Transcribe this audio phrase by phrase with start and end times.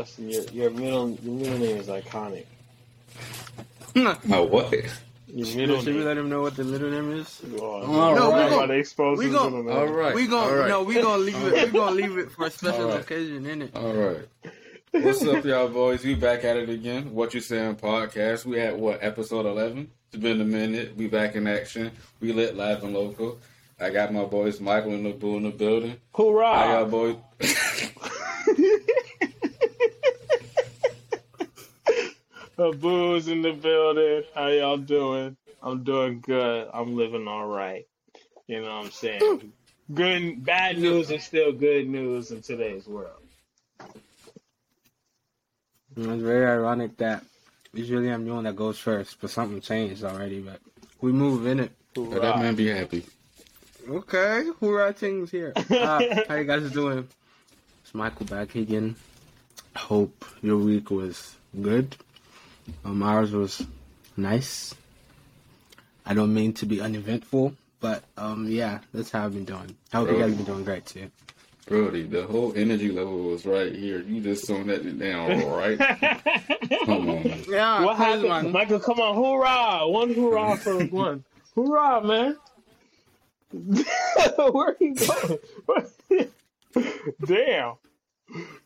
[0.00, 2.46] Dustin, your your middle your middle name is iconic.
[3.96, 4.72] Oh, what?
[5.32, 6.04] Your Should we name.
[6.04, 7.40] let him know what the middle name is?
[7.60, 8.48] Oh, All no, right.
[8.48, 9.76] we about to expose We his gon- middle name.
[9.76, 10.14] All right.
[10.14, 10.68] We gonna all right.
[10.68, 11.72] no, we gonna leave it.
[11.72, 13.00] We gonna leave it for a special All right.
[13.00, 13.76] occasion, innit?
[13.76, 14.26] All right.
[14.92, 16.02] What's up, y'all boys?
[16.04, 17.12] We back at it again.
[17.14, 18.44] What you saying podcast?
[18.44, 19.90] We at what episode eleven?
[20.12, 20.96] It's been a minute.
[20.96, 21.92] We back in action.
[22.20, 23.38] We lit live and local.
[23.78, 25.96] I got my boys Michael and Nabu in the building.
[26.16, 26.24] How
[26.80, 27.16] y'all boys?
[32.60, 34.22] Abu's in the building.
[34.34, 35.36] How y'all doing?
[35.62, 36.68] I'm doing good.
[36.72, 37.86] I'm living all right.
[38.46, 39.52] You know what I'm saying?
[39.92, 43.22] Good, bad news is still good news in today's world.
[45.96, 47.24] It's very ironic that
[47.72, 50.40] usually I'm the one that goes first, but something changed already.
[50.40, 50.60] But
[51.00, 51.72] we move in it.
[51.96, 53.04] Let that man be happy.
[53.88, 55.52] Okay, who are things here?
[55.70, 57.08] Uh, how you guys doing?
[57.82, 58.94] It's Michael back again.
[59.74, 61.96] Hope your week was good.
[62.84, 63.64] Um, ours was
[64.16, 64.74] nice.
[66.06, 69.76] I don't mean to be uneventful, but um, yeah, that's how I've been doing.
[69.92, 71.10] I hope you guys been doing great too.
[71.66, 74.00] Brody, the whole energy level was right here.
[74.00, 75.78] You just throwing that down, all right?
[76.84, 77.44] Come on.
[77.48, 78.28] Yeah, what happened?
[78.28, 78.50] man.
[78.52, 79.88] Michael, come on, hoorah!
[79.88, 81.24] One hoorah for one.
[81.54, 82.36] Hoorah, man!
[83.52, 86.28] Where are you going?
[87.24, 87.74] Damn.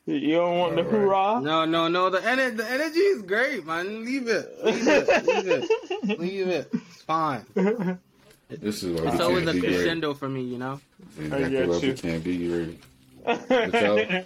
[0.07, 1.37] You don't want the All right.
[1.37, 1.41] hoorah?
[1.41, 2.11] No, no, no.
[2.11, 4.05] The ener- the energy is great, man.
[4.05, 4.65] Leave it.
[4.65, 5.27] Leave it.
[5.27, 5.71] Leave it.
[6.21, 6.71] Leave it.
[6.73, 7.45] It's fine.
[8.51, 9.75] This is why It's we always can't a be great.
[9.77, 10.81] crescendo for me, you know.
[11.19, 11.89] Exactly get why you.
[11.89, 12.81] we can't be great.
[13.49, 14.25] But y'all,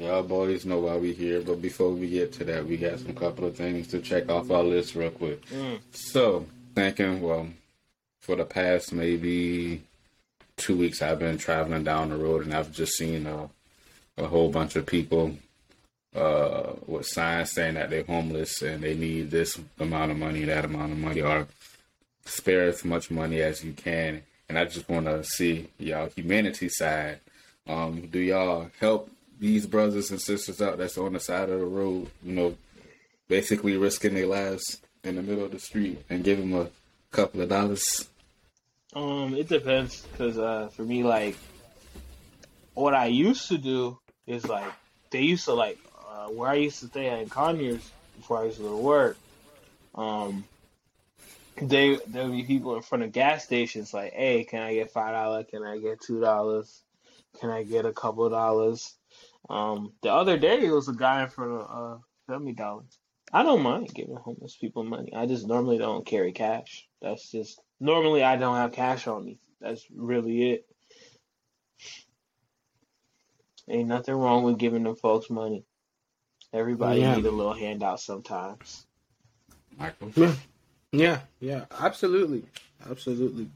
[0.00, 1.40] y'all boys know why we here.
[1.40, 4.50] But before we get to that, we got some couple of things to check off
[4.50, 5.46] our list real quick.
[5.50, 5.78] Mm.
[5.92, 7.46] So, thinking, well,
[8.20, 9.82] for the past maybe
[10.56, 13.48] two weeks, I've been traveling down the road and I've just seen a,
[14.20, 15.34] a whole bunch of people
[16.14, 20.64] uh, with signs saying that they're homeless and they need this amount of money, that
[20.64, 21.46] amount of money, or
[22.24, 24.22] spare as much money as you can.
[24.48, 27.20] And I just want to see y'all humanity side.
[27.66, 31.66] Um, do y'all help these brothers and sisters out that's on the side of the
[31.66, 32.08] road?
[32.22, 32.56] You know,
[33.28, 36.68] basically risking their lives in the middle of the street and give them a
[37.12, 38.08] couple of dollars.
[38.92, 41.36] Um, it depends because uh, for me, like,
[42.74, 43.99] what I used to do
[44.30, 44.72] is like
[45.10, 48.44] they used to like uh, where I used to stay at in Conyers before I
[48.44, 49.16] used to work.
[49.94, 50.44] Um,
[51.60, 54.92] they there would be people in front of gas stations like, "Hey, can I get
[54.92, 55.46] five dollars?
[55.50, 56.82] Can I get two dollars?
[57.40, 58.94] Can I get a couple dollars?"
[59.48, 61.98] Um, the other day it was a guy in front of uh,
[62.28, 62.84] Family Dollar.
[63.32, 65.12] I don't mind giving homeless people money.
[65.14, 66.88] I just normally don't carry cash.
[67.00, 69.38] That's just normally I don't have cash on me.
[69.60, 70.66] That's really it.
[73.70, 75.64] Ain't nothing wrong with giving them folks money.
[76.52, 77.14] Everybody Yeah.
[77.14, 78.86] need a little handout sometimes.
[79.78, 80.34] Michael, Yeah.
[80.92, 82.42] Yeah, yeah, absolutely,
[82.90, 83.48] absolutely.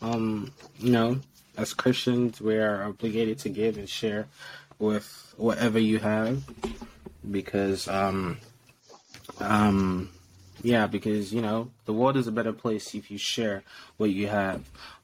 [0.00, 1.20] Um, you know,
[1.58, 4.26] as Christians, we are obligated to give and share
[4.78, 6.42] with whatever you have,
[7.30, 8.38] because, um,
[9.38, 10.08] um,
[10.62, 13.64] yeah, because you know the world is a better place if you share
[13.98, 14.62] what you have.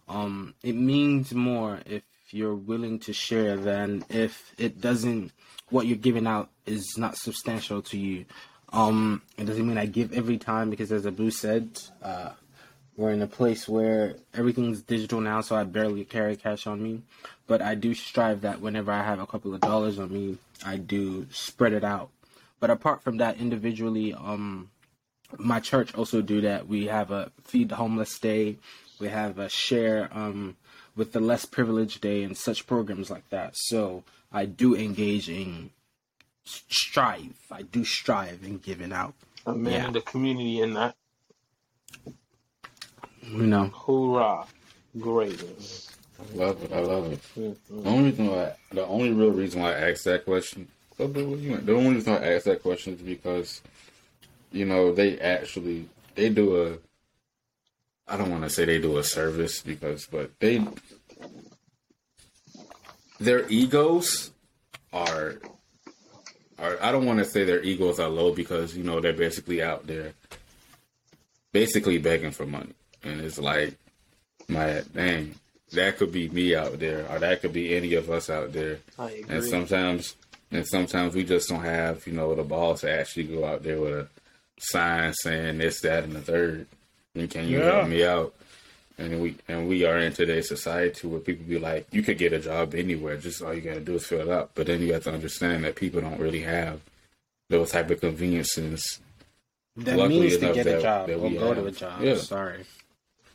[0.08, 2.02] Um, it means more if
[2.34, 5.30] you're willing to share than if it doesn't.
[5.70, 8.26] What you're giving out is not substantial to you.
[8.72, 12.30] Um, it doesn't mean I give every time because, as Abu said, uh,
[12.96, 17.02] we're in a place where everything's digital now, so I barely carry cash on me.
[17.46, 20.76] But I do strive that whenever I have a couple of dollars on me, I
[20.76, 22.10] do spread it out.
[22.58, 24.70] But apart from that, individually, um,
[25.38, 26.66] my church also do that.
[26.66, 28.58] We have a feed the homeless day.
[28.98, 30.56] We have a share um,
[30.96, 33.56] with the less privileged day and such programs like that.
[33.56, 35.70] So I do engage in
[36.44, 37.34] strive.
[37.50, 39.14] I do strive in giving out.
[39.46, 39.86] A man Yeah.
[39.88, 40.96] in the community in that
[43.22, 44.46] You know, hoorah.
[44.98, 45.90] Greatness.
[46.20, 46.72] I love it.
[46.72, 47.20] I love it.
[47.36, 47.56] Mhm.
[47.82, 50.68] The only reason why, the only real reason why I asked that question,
[51.00, 51.66] oh, but what you want?
[51.66, 53.62] the only reason why I asked that question is because,
[54.52, 56.78] you know, they actually they do a.
[58.06, 60.64] I don't want to say they do a service because, but they
[63.18, 64.30] their egos
[64.92, 65.36] are
[66.58, 69.62] are I don't want to say their egos are low because you know they're basically
[69.62, 70.12] out there
[71.52, 72.74] basically begging for money.
[73.02, 73.76] And it's like
[74.48, 75.34] my dang
[75.72, 78.78] that could be me out there or that could be any of us out there.
[78.98, 79.36] I agree.
[79.36, 80.16] and sometimes
[80.50, 83.80] and sometimes we just don't have you know the balls to actually go out there
[83.80, 84.08] with a
[84.58, 86.66] sign saying this that and the third
[87.14, 87.64] and can you Yeah.
[87.76, 88.34] help me out
[88.98, 92.32] and we and we are in today's society where people be like you could get
[92.32, 94.92] a job anywhere just all you gotta do is fill it out but then you
[94.92, 96.80] have to understand that people don't really have
[97.50, 99.00] those type of conveniences.
[99.76, 101.56] That Luckily means to enough get a job that or we go have.
[101.56, 102.00] to a job.
[102.02, 102.16] Yeah.
[102.16, 102.64] Sorry.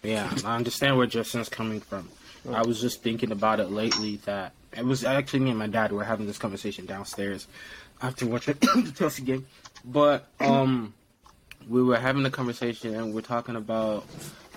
[0.03, 2.07] Yeah, I understand where Justin's coming from.
[2.49, 5.91] I was just thinking about it lately that it was actually me and my dad
[5.91, 7.47] were having this conversation downstairs
[8.01, 9.45] after watching the Chelsea game.
[9.83, 10.93] But um
[11.69, 14.03] we were having a conversation and we're talking about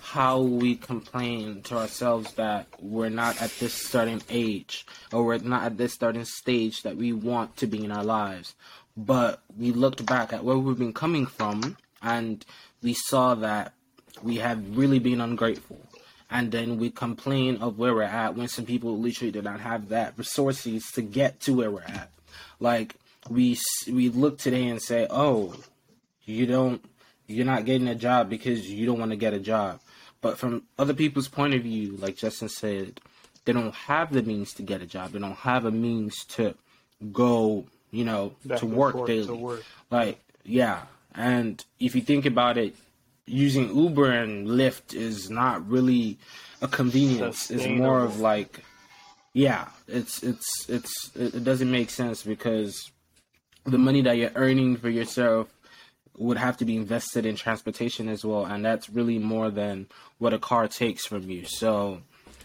[0.00, 5.62] how we complain to ourselves that we're not at this certain age or we're not
[5.62, 8.54] at this certain stage that we want to be in our lives.
[8.96, 12.44] But we looked back at where we've been coming from and
[12.82, 13.74] we saw that
[14.22, 15.80] we have really been ungrateful.
[16.30, 19.90] And then we complain of where we're at when some people literally do not have
[19.90, 22.10] that resources to get to where we're at.
[22.58, 22.96] Like
[23.28, 25.54] we we look today and say, "Oh,
[26.24, 26.82] you don't
[27.26, 29.80] you're not getting a job because you don't want to get a job."
[30.20, 33.00] But from other people's point of view, like Justin said,
[33.44, 35.12] they don't have the means to get a job.
[35.12, 36.54] They don't have a means to
[37.12, 39.26] go, you know, Back to work daily.
[39.26, 39.64] to work.
[39.90, 40.82] Like, yeah.
[41.14, 42.76] And if you think about it,
[43.26, 46.18] using Uber and Lyft is not really
[46.60, 47.50] a convenience.
[47.50, 48.60] It's more of like,
[49.32, 52.90] yeah, it's it's it's it it doesn't make sense because
[53.64, 55.48] the money that you're earning for yourself
[56.16, 59.86] would have to be invested in transportation as well, and that's really more than
[60.18, 61.44] what a car takes from you.
[61.46, 62.02] So,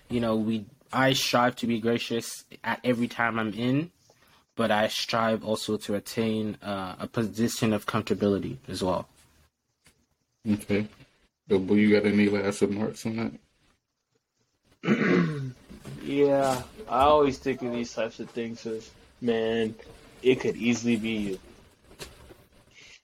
[0.09, 3.91] you know, we I strive to be gracious at every time I'm in,
[4.55, 9.07] but I strive also to attain uh, a position of comfortability as well.
[10.49, 10.87] Okay.
[11.49, 13.39] Double, you got any last remarks on
[14.83, 15.51] that?
[16.03, 19.75] Yeah, I always think of these types of things as, man,
[20.23, 21.39] it could easily be you.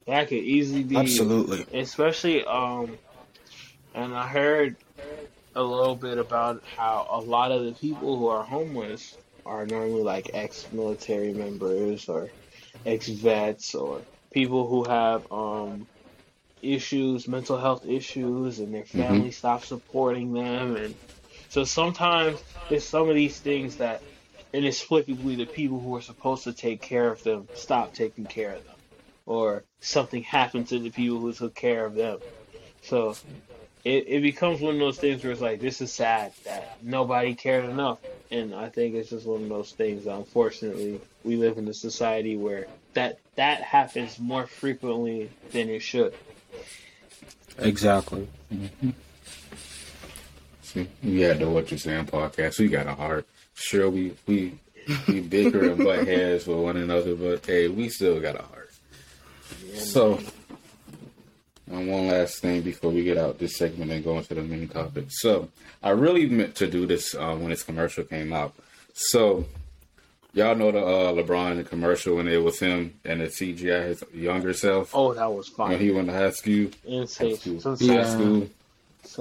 [0.08, 2.98] That could easily be absolutely, Especially, um,
[3.96, 4.76] and I heard
[5.56, 9.16] a little bit about how a lot of the people who are homeless
[9.46, 12.30] are normally like ex-military members or
[12.86, 14.02] ex-vets or
[14.32, 15.88] people who have um
[16.62, 20.96] issues, mental health issues, and their family stops supporting them, and
[21.50, 24.02] so sometimes there's some of these things that
[24.54, 28.64] inexplicably the people who are supposed to take care of them stop taking care of
[28.64, 28.73] them,
[29.26, 32.20] or something happened to the people who took care of them.
[32.82, 33.16] So
[33.84, 37.36] it, it becomes one of those things where it's like this is sad that nobody
[37.36, 38.00] cared enough,
[38.32, 40.06] and I think it's just one of those things.
[40.06, 45.82] That unfortunately, we live in a society where that that happens more frequently than it
[45.82, 46.14] should.
[47.60, 48.28] Exactly.
[48.54, 48.90] Mm-hmm.
[50.62, 52.60] See, we had the What You Saying podcast.
[52.60, 53.28] We got a heart.
[53.54, 54.58] Sure, we we
[55.08, 58.63] we bicker and butt heads with one another, but hey, we still got a heart.
[59.78, 60.20] So,
[61.72, 64.68] and one last thing before we get out this segment and go into the main
[64.68, 65.06] topic.
[65.10, 65.50] So,
[65.82, 68.54] I really meant to do this um, when this commercial came out.
[68.94, 69.46] So,
[70.34, 74.54] y'all know the uh, LeBron commercial when it was him and the CGI his younger
[74.54, 75.80] self Oh, that was when fine.
[75.80, 76.70] he went to high school.
[76.86, 77.38] Insane.
[77.62, 78.48] High school.
[78.48, 78.50] Yeah.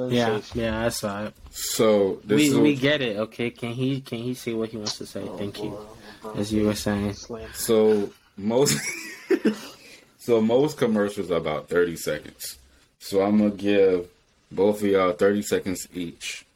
[0.08, 1.34] Yeah, yeah, I saw it.
[1.50, 3.16] So this We is we get it.
[3.16, 5.28] Okay, can he can he say what he wants to say?
[5.36, 5.76] Thank you.
[6.36, 7.14] As you were saying.
[7.54, 8.78] So most
[10.22, 12.56] so most commercials are about thirty seconds.
[13.00, 14.08] So I'm gonna give
[14.52, 16.46] both of y'all thirty seconds each.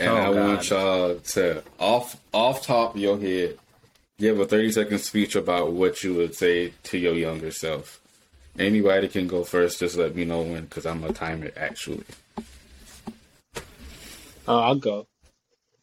[0.00, 3.56] And Oh, I want y'all to off off top of your head
[4.18, 8.00] give a thirty second speech about what you would say to your younger self.
[8.58, 9.78] Anybody can go first.
[9.78, 12.04] Just let me know when, because I'm gonna time it actually.
[14.48, 15.06] Oh, I'll go.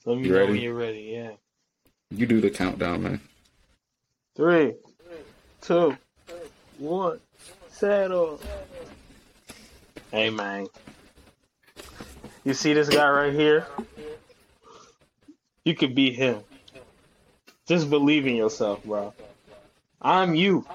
[0.05, 0.51] Let me You know ready?
[0.51, 1.11] when you're ready.
[1.13, 1.31] Yeah.
[2.11, 3.21] You do the countdown, man.
[4.35, 4.73] Three,
[5.61, 5.95] two,
[6.79, 7.19] one.
[7.69, 8.39] Settle.
[10.11, 10.67] Hey, man.
[12.43, 13.67] You see this guy right here?
[15.65, 16.39] You could be him.
[17.67, 19.13] Just believe in yourself, bro.
[20.01, 20.65] I'm you.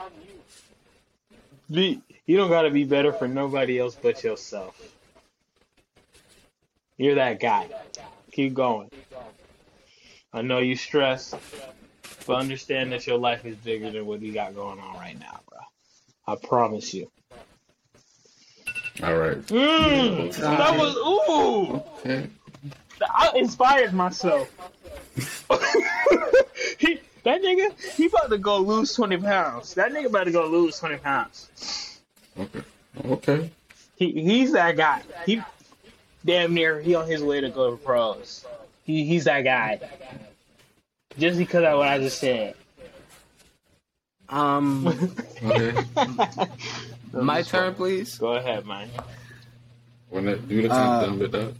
[1.71, 4.81] Be, you don't gotta be better for nobody else but yourself.
[6.97, 7.69] You're that guy.
[8.31, 8.91] Keep going.
[10.33, 11.35] I know you stress,
[12.27, 15.41] but understand that your life is bigger than what you got going on right now,
[15.49, 15.59] bro.
[16.27, 17.11] I promise you.
[19.03, 19.39] All right.
[19.47, 21.83] Mm, that was ooh.
[21.99, 22.29] Okay.
[23.03, 24.49] I inspired myself.
[26.79, 29.75] he, that nigga, he about to go lose twenty pounds.
[29.75, 32.01] That nigga about to go lose twenty pounds.
[32.39, 32.63] Okay.
[33.07, 33.51] Okay.
[33.97, 35.03] He he's that guy.
[35.27, 35.43] He
[36.25, 38.47] damn near he on his way to go to pros.
[38.85, 39.81] He he's that guy.
[41.19, 42.55] Just because of what I just said.
[44.35, 45.15] Um,
[45.45, 45.85] Okay.
[47.13, 48.19] my turn, please.
[48.19, 48.91] Go ahead, man.
[50.11, 51.55] When it, do the Uh, countdown with that.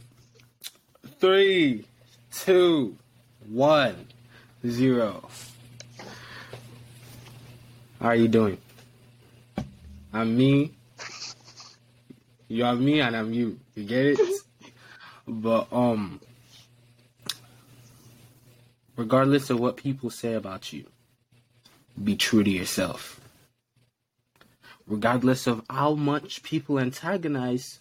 [1.21, 1.85] Three,
[2.31, 2.97] two,
[3.47, 4.07] one,
[4.67, 5.29] zero.
[8.01, 8.57] How are you doing?
[10.11, 10.71] I'm me.
[12.49, 13.57] You're me, and I'm you.
[13.75, 14.19] You get it?
[15.27, 16.19] but um,
[18.97, 20.85] regardless of what people say about you,
[22.03, 23.19] be true to yourself.
[24.87, 27.79] Regardless of how much people antagonize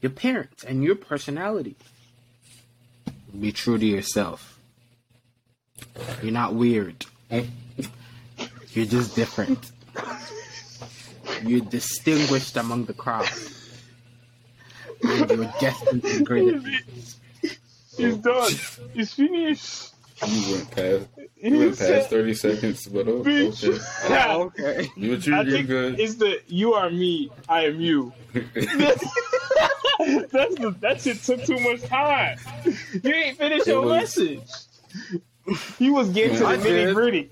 [0.00, 1.76] your parents and your personality,
[3.38, 4.58] be true to yourself.
[6.22, 7.04] You're not weird.
[7.30, 9.72] You're just different.
[11.44, 13.28] You're distinguished among the crowd.
[15.02, 17.16] And you're destined to things.
[17.96, 18.52] He's done.
[18.92, 19.87] He's finished.
[20.26, 21.06] You went past.
[21.36, 23.64] He You went past thirty seconds, but oh, Bitch.
[23.68, 23.78] okay.
[24.28, 24.88] Oh, okay.
[24.96, 26.00] You you I you're think good.
[26.00, 28.12] it's the you are me, I am you.
[28.32, 28.44] That's
[30.56, 32.36] the that shit took too much time.
[33.02, 34.40] You ain't finished It your was- message.
[35.78, 37.30] You was getting to the nitty gritty.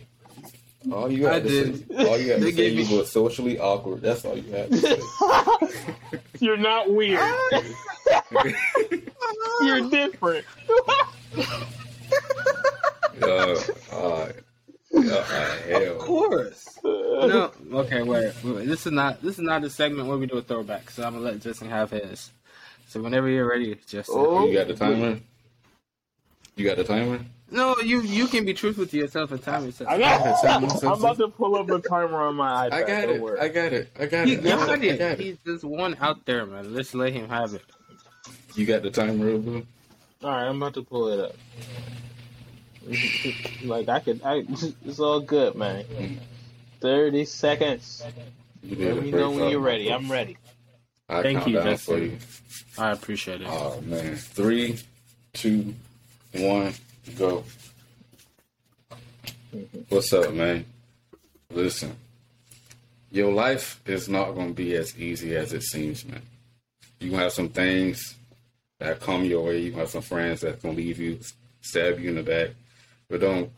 [0.92, 1.88] all you had I to did.
[1.88, 4.00] say, all you had to say, gave you me- were socially awkward.
[4.02, 4.98] That's all you had to say.
[6.40, 7.20] You're not weird.
[9.62, 10.46] You're different.
[13.23, 13.56] Uh,
[13.92, 14.32] uh, uh.
[14.94, 16.78] Of course.
[16.85, 17.50] No.
[17.73, 18.02] Okay.
[18.02, 18.66] Wait, wait.
[18.66, 19.20] This is not.
[19.23, 20.90] This is not the segment where we do a throwback.
[20.90, 22.30] So I'm gonna let Justin have his.
[22.88, 24.14] So whenever you're ready, Justin.
[24.16, 24.46] Oh.
[24.46, 25.18] You got the timer.
[26.56, 27.20] You got the timer.
[27.50, 29.90] No, you you can be truthful to yourself and time yourself.
[29.90, 30.20] I got.
[30.26, 32.73] Okay, tell me I'm about to pull up a timer on my iPad.
[32.73, 33.38] I got it.
[33.40, 33.88] I got it.
[34.00, 34.44] I got He it.
[34.44, 34.99] got I it.
[34.99, 35.20] got it.
[35.20, 36.75] He's just one out there, man.
[36.75, 37.62] Let's let him have it.
[38.54, 39.62] You got the timer, bro.
[40.25, 41.37] All right, I'm about to pull it up.
[43.64, 44.44] like I could, I,
[44.84, 45.84] it's all good, man.
[46.80, 48.04] Thirty seconds.
[48.62, 49.92] You Let me know when you're ready.
[49.92, 50.36] I'm ready.
[51.08, 52.02] I Thank you, down Justin.
[52.02, 52.18] you.
[52.78, 53.48] I appreciate it.
[53.48, 54.78] Oh man, three,
[55.32, 55.74] two,
[56.32, 56.74] one,
[57.16, 57.44] go.
[59.88, 60.64] What's up, man?
[61.50, 61.96] Listen,
[63.10, 66.20] your life is not going to be as easy as it seems, man.
[67.00, 68.16] You gonna have some things
[68.78, 69.60] that come your way.
[69.60, 71.18] You gonna have some friends that gonna leave you,
[71.60, 72.50] stab you in the back,
[73.08, 73.50] but don't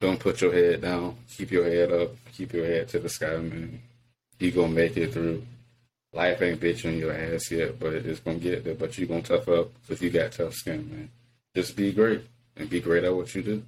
[0.00, 1.16] don't put your head down.
[1.28, 2.10] Keep your head up.
[2.32, 3.80] Keep your head to the sky, man.
[4.38, 5.44] You gonna make it through.
[6.12, 8.74] Life ain't bitching your ass yet, but it's gonna get there.
[8.74, 11.10] But you gonna tough up if you got tough skin, man.
[11.54, 12.22] Just be great
[12.56, 13.62] and be great at what you do.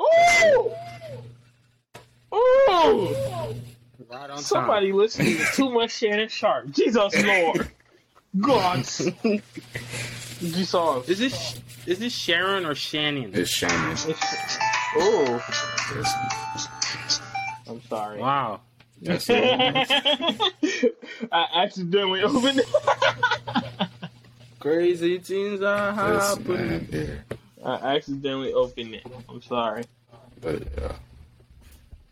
[0.00, 0.72] Ooh!
[2.34, 3.16] Ooh!
[4.10, 6.70] Right on Somebody listening to too much Shannon Sharpe.
[6.70, 7.70] Jesus Lord.
[8.38, 8.84] God.
[10.38, 10.70] Jesus.
[10.70, 11.02] time.
[11.06, 13.30] Is this is this Sharon or Shannon?
[13.34, 13.96] It's Shannon.
[13.96, 16.08] Oh, It's,
[17.68, 18.20] I'm sorry.
[18.20, 18.60] Wow.
[19.02, 19.28] that's.
[19.30, 19.86] I
[21.54, 22.68] accidentally opened it.
[24.60, 26.68] Crazy teens are Listen, happening.
[26.68, 27.36] man, yeah.
[27.64, 29.06] I accidentally opened it.
[29.28, 29.84] I'm sorry.
[30.40, 30.92] But yeah,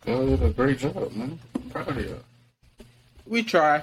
[0.06, 1.38] y'all did a great job, man.
[1.70, 2.18] proud of y'all.
[3.26, 3.82] We try.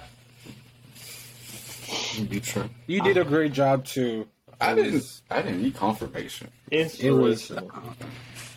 [2.16, 2.70] You try.
[2.88, 4.28] You did a great job too.
[4.62, 5.04] I didn't.
[5.30, 6.50] I didn't need confirmation.
[6.72, 7.52] It was.
[7.52, 7.96] Inspirational.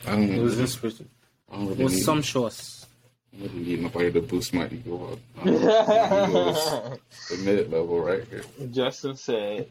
[0.06, 0.22] I don't.
[0.30, 1.10] It was really, inspirational.
[1.50, 2.86] I don't It really was need, sumptuous.
[3.32, 5.18] I don't really need nobody to boost my ego up.
[5.44, 8.44] I'm- my ego is the mid level right here.
[8.70, 9.68] Justin said,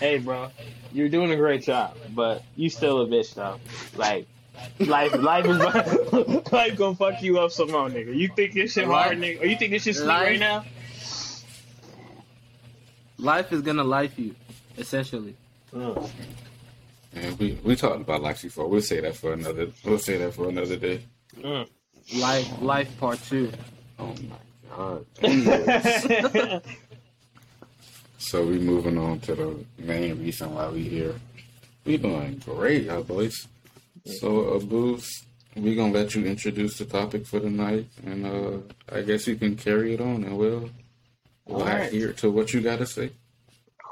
[0.00, 0.50] "Hey, bro,
[0.92, 3.60] you're doing a great job, but you still a bitch though.
[3.96, 4.26] Like,
[4.80, 5.58] life, life is
[6.52, 8.14] life gonna fuck you up some more, nigga.
[8.16, 9.42] You think this shit hard, nigga?
[9.42, 10.64] Or you think this shit sweet Life- right now?
[13.18, 14.34] Life is gonna life you,
[14.76, 15.36] essentially.
[15.72, 16.10] Mm.
[17.14, 18.66] And we we talked about life before.
[18.68, 19.68] We'll say that for another.
[19.84, 21.00] We'll say that for another day.
[21.40, 21.68] Mm.
[22.16, 23.50] Life, life part two.
[23.98, 25.06] Oh my god.
[25.22, 26.62] Anyways,
[28.18, 31.14] so we moving on to the main reason why we here.
[31.84, 33.46] We doing great, y'all boys.
[34.06, 35.24] So, uh, Boost,
[35.56, 38.58] we gonna let you introduce the topic for tonight, and uh,
[38.92, 40.70] I guess you can carry it on, and we'll
[41.46, 41.86] we'll All right.
[41.86, 43.10] adhere to what you gotta say.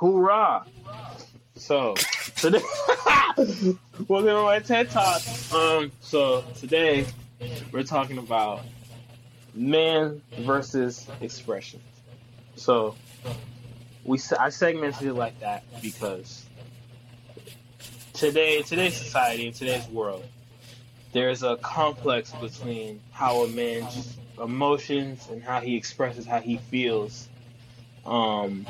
[0.00, 0.67] Hoorah!
[1.56, 1.94] So
[2.37, 2.62] today,
[3.37, 3.76] welcome
[4.09, 5.23] to my TED Talk.
[5.52, 7.06] Um, so today
[7.71, 8.62] we're talking about
[9.54, 11.80] man versus expression.
[12.56, 12.94] So
[14.04, 16.47] we I segmented it like that because
[18.14, 20.25] today, today's society, in today's world,
[21.12, 27.28] there's a complex between how a man's emotions and how he expresses how he feels.
[28.06, 28.66] Um,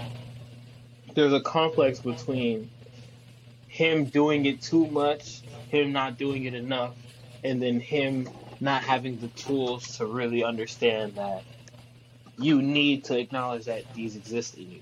[1.14, 2.71] there's a complex between
[3.69, 6.95] him doing it too much, him not doing it enough,
[7.42, 8.28] and then him
[8.61, 11.42] not having the tools to really understand that
[12.38, 14.81] you need to acknowledge that these exist in you.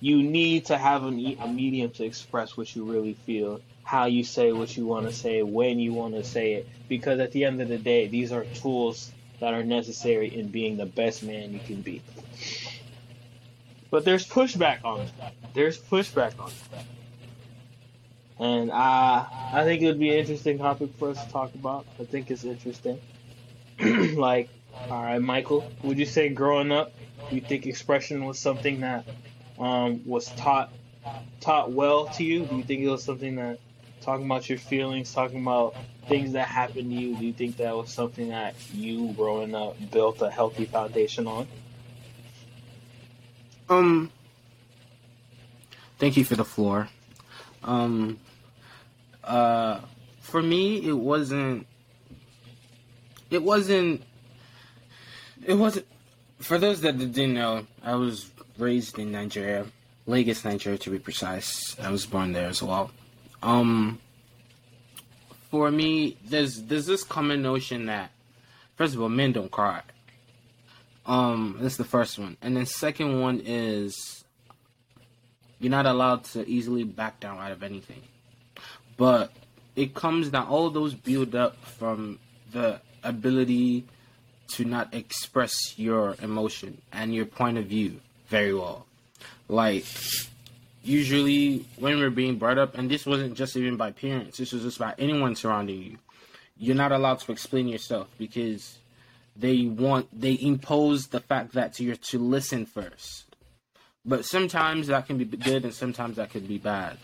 [0.00, 4.06] You need to have a, me- a medium to express what you really feel, how
[4.06, 7.32] you say what you want to say, when you want to say it, because at
[7.32, 9.10] the end of the day, these are tools
[9.40, 12.02] that are necessary in being the best man you can be.
[13.90, 15.10] But there's pushback on it.
[15.54, 16.86] There's pushback on it.
[18.38, 21.86] And uh, I think it would be an interesting topic for us to talk about.
[21.98, 23.00] I think it's interesting.
[24.16, 24.50] like,
[24.90, 26.92] all right, Michael, would you say growing up,
[27.30, 29.06] you think expression was something that
[29.58, 30.72] um, was taught
[31.40, 32.44] taught well to you?
[32.44, 33.58] Do you think it was something that
[34.00, 35.74] talking about your feelings, talking about
[36.08, 39.76] things that happened to you, do you think that was something that you growing up
[39.90, 41.48] built a healthy foundation on?
[43.68, 44.10] Um,
[45.98, 46.88] thank you for the floor.
[47.64, 48.18] Um,
[49.24, 49.80] uh,
[50.20, 51.66] for me, it wasn't.
[53.30, 54.02] It wasn't.
[55.44, 55.86] It wasn't.
[56.38, 59.66] For those that didn't know, I was raised in Nigeria,
[60.06, 61.76] Lagos, Nigeria, to be precise.
[61.80, 62.90] I was born there as well.
[63.42, 63.98] Um,
[65.50, 68.10] for me, there's there's this common notion that,
[68.76, 69.82] first of all, men don't cry.
[71.06, 74.24] Um, that's the first one, and then second one is
[75.60, 78.02] you're not allowed to easily back down out of anything.
[78.96, 79.32] But
[79.76, 82.18] it comes down all those build up from
[82.52, 83.84] the ability
[84.48, 88.86] to not express your emotion and your point of view very well.
[89.48, 89.84] Like
[90.82, 94.62] usually when we're being brought up, and this wasn't just even by parents, this was
[94.62, 95.98] just by anyone surrounding you.
[96.58, 98.78] You're not allowed to explain yourself because
[99.38, 103.24] they want they impose the fact that you're to listen first.
[104.04, 106.96] But sometimes that can be good and sometimes that can be bad.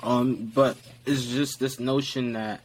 [0.00, 2.60] Um, but it's just this notion that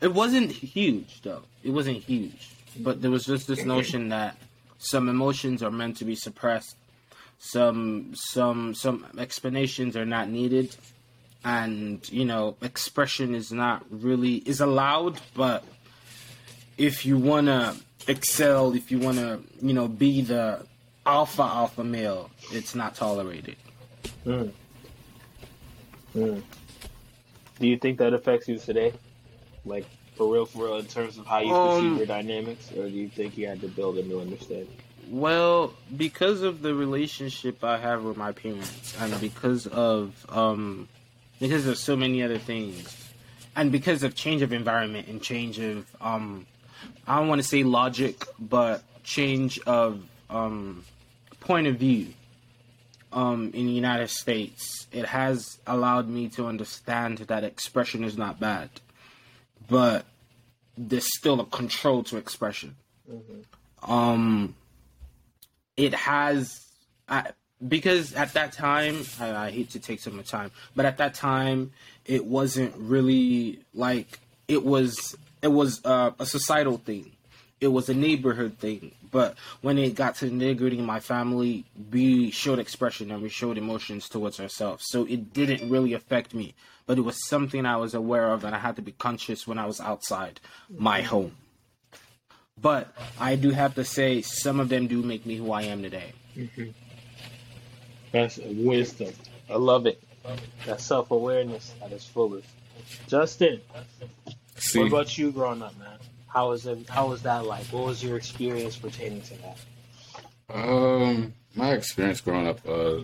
[0.00, 1.42] it wasn't huge though.
[1.62, 4.36] It wasn't huge, but there was just this notion that
[4.78, 6.76] some emotions are meant to be suppressed.
[7.38, 10.74] Some some some explanations are not needed,
[11.44, 15.64] and you know expression is not really is allowed, but
[16.78, 20.64] if you want to excel, if you want to, you know, be the
[21.04, 23.56] alpha alpha male, it's not tolerated.
[24.24, 24.50] Mm.
[26.14, 26.42] Mm.
[27.58, 28.92] Do you think that affects you today?
[29.64, 29.86] Like,
[30.16, 32.70] for real, for real, in terms of how you um, perceive your dynamics?
[32.72, 34.68] Or do you think you had to build a new understanding?
[35.08, 40.88] Well, because of the relationship I have with my parents, and because of um,
[41.38, 43.10] because of so many other things,
[43.54, 46.46] and because of change of environment and change of um,
[47.06, 50.84] I don't want to say logic, but change of um,
[51.40, 52.08] point of view
[53.12, 58.38] um, in the United States, it has allowed me to understand that expression is not
[58.38, 58.68] bad,
[59.68, 60.04] but
[60.76, 62.76] there's still a control to expression.
[63.10, 63.90] Mm-hmm.
[63.90, 64.54] Um,
[65.76, 66.66] it has,
[67.08, 67.30] I,
[67.66, 71.72] because at that time, I, I hate to take some time, but at that time,
[72.04, 77.12] it wasn't really like it was it was uh, a societal thing.
[77.60, 78.92] It was a neighborhood thing.
[79.10, 83.56] But when it got to the nitty my family, we showed expression and we showed
[83.56, 84.84] emotions towards ourselves.
[84.88, 86.54] So it didn't really affect me.
[86.86, 89.58] But it was something I was aware of and I had to be conscious when
[89.58, 91.36] I was outside my home.
[92.60, 95.82] But I do have to say, some of them do make me who I am
[95.82, 96.12] today.
[96.36, 96.70] Mm-hmm.
[98.12, 99.12] That's wisdom.
[99.50, 100.02] I love it.
[100.64, 102.48] That self awareness at its fullest.
[103.08, 103.60] Justin,
[104.58, 105.98] See, what about you growing up, man?
[106.28, 106.88] How was it?
[106.88, 107.64] How was that like?
[107.66, 109.58] What was your experience pertaining to that?
[110.48, 113.00] Um, my experience growing up, uh,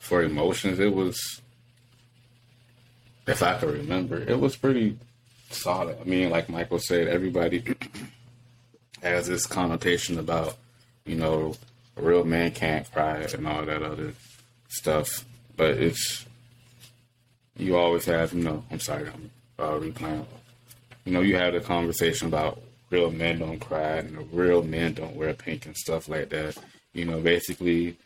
[0.00, 1.40] for emotions, it was,
[3.26, 4.98] if I can remember, it was pretty
[5.50, 5.98] solid.
[6.00, 7.62] I mean, like Michael said, everybody
[9.02, 10.56] has this connotation about,
[11.04, 11.54] you know,
[11.96, 14.14] a real man can't cry and all that other
[14.68, 15.24] stuff.
[15.56, 16.24] But it's
[17.56, 18.64] you always have, you know.
[18.70, 20.24] I'm sorry, I'm uh, replaying
[21.04, 22.60] you know, you have a conversation about
[22.90, 26.56] real men don't cry and real men don't wear pink and stuff like that.
[26.92, 27.96] You know, basically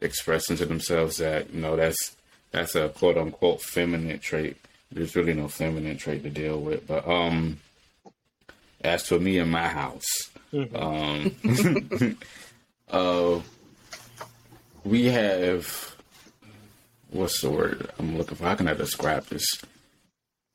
[0.00, 2.16] expressing to themselves that you know that's
[2.50, 4.56] that's a quote unquote feminine trait.
[4.92, 6.86] There's really no feminine trait to deal with.
[6.86, 7.58] But um,
[8.82, 10.76] as for me in my house, mm-hmm.
[10.76, 12.16] um,
[12.90, 13.40] uh,
[14.84, 15.94] we have
[17.10, 18.44] what's the word I'm looking for?
[18.44, 19.46] How can I describe this?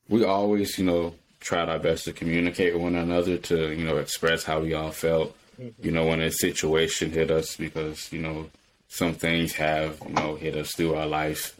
[0.08, 3.96] We always, you know, tried our best to communicate with one another to you know
[3.96, 5.36] express how we all felt.
[5.60, 5.84] Mm-hmm.
[5.84, 8.50] You know when a situation hit us because you know
[8.88, 11.58] some things have you know hit us through our life,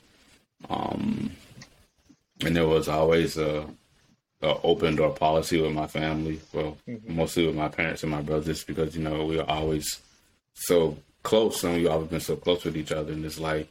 [0.69, 1.33] um,
[2.45, 3.67] and there was always a,
[4.43, 6.41] a open door policy with my family.
[6.53, 7.17] Well, mm-hmm.
[7.17, 10.01] mostly with my parents and my brothers because you know we were always
[10.55, 13.69] so close and we always been so close with each other, and it's like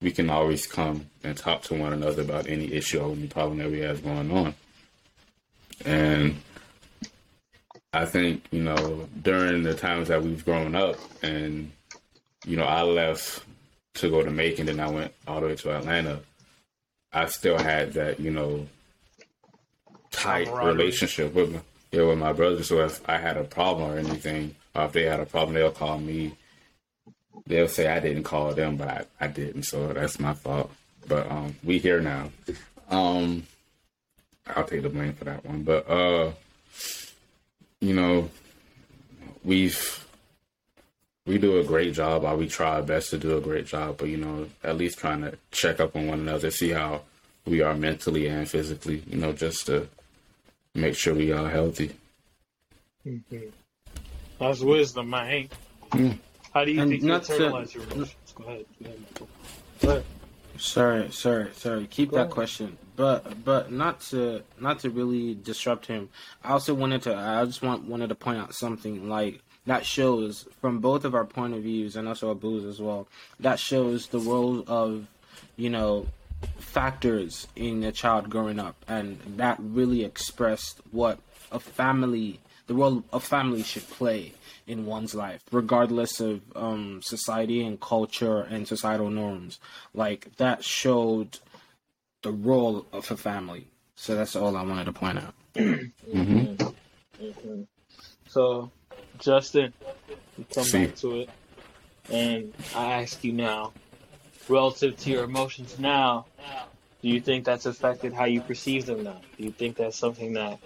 [0.00, 3.58] we can always come and talk to one another about any issue or any problem
[3.58, 4.54] that we have going on.
[5.84, 6.36] And
[7.92, 11.72] I think, you know, during the times that we've grown up and
[12.46, 13.44] you know, I left
[13.94, 16.20] to go to Macon, then I went all the way to Atlanta.
[17.12, 18.66] I still had that, you know,
[20.10, 21.60] tight relationship with my
[21.92, 22.68] yeah, with my brothers.
[22.68, 25.72] So if I had a problem or anything, or if they had a problem, they'll
[25.72, 26.36] call me.
[27.46, 30.70] They'll say I didn't call them, but I, I didn't, so that's my fault.
[31.08, 32.30] But um, we here now.
[32.90, 33.44] Um,
[34.56, 35.62] I'll take the blame for that one.
[35.62, 36.32] But uh,
[37.80, 38.30] you know,
[39.44, 40.06] we've
[41.26, 43.98] we do a great job, or we try our best to do a great job.
[43.98, 47.02] But you know, at least trying to check up on one another, see how
[47.46, 49.02] we are mentally and physically.
[49.06, 49.88] You know, just to
[50.74, 51.94] make sure we are healthy.
[53.06, 53.38] Mm-hmm.
[54.38, 55.48] That's wisdom, man.
[55.90, 56.18] Mm.
[56.54, 58.14] How do you And think you not to- internalize your emotions?
[58.34, 58.64] Go ahead.
[58.82, 59.04] Go ahead.
[59.82, 60.04] Go ahead.
[60.58, 61.86] Sorry, sorry, sorry.
[61.86, 62.32] Keep Go that ahead.
[62.32, 66.10] question, but but not to not to really disrupt him.
[66.44, 67.16] I also wanted to.
[67.16, 71.24] I just want wanted to point out something like that shows from both of our
[71.24, 73.08] point of views and also Abu's as well.
[73.40, 75.06] That shows the role of
[75.56, 76.08] you know
[76.58, 83.02] factors in a child growing up, and that really expressed what a family, the role
[83.14, 84.34] a family should play
[84.66, 89.58] in one's life, regardless of um, society and culture and societal norms.
[89.94, 91.38] Like that showed
[92.22, 93.66] the role of a family.
[93.96, 95.34] So that's all I wanted to point out.
[95.54, 96.54] hmm
[97.20, 97.66] Mhm.
[98.28, 98.70] So,
[99.18, 99.74] Justin,
[100.38, 100.86] we come See.
[100.86, 101.30] back to it,
[102.10, 103.72] and I ask you now,
[104.48, 106.26] relative to your emotions now,
[107.02, 109.20] do you think that's affected how you perceive them now?
[109.36, 110.60] Do you think that's something that,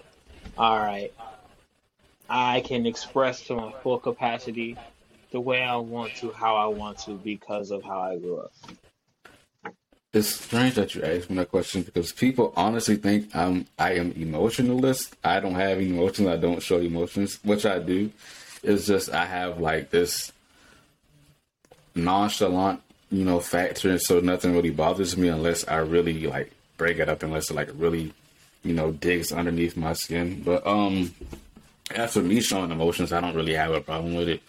[0.56, 1.12] all right,
[2.28, 4.76] I can express to my full capacity
[5.30, 8.52] the way I want to, how I want to, because of how I grew up?
[10.14, 14.12] It's strange that you asked me that question because people honestly think I'm I am
[14.12, 15.16] emotionalist.
[15.24, 16.28] I don't have emotions.
[16.28, 18.12] I don't show emotions, which I do.
[18.62, 20.30] It's just I have like this
[21.96, 27.08] nonchalant, you know, factor, so nothing really bothers me unless I really like break it
[27.08, 28.14] up, unless it like really,
[28.62, 30.42] you know, digs underneath my skin.
[30.44, 31.12] But um,
[31.90, 34.42] as for me showing emotions, I don't really have a problem with it.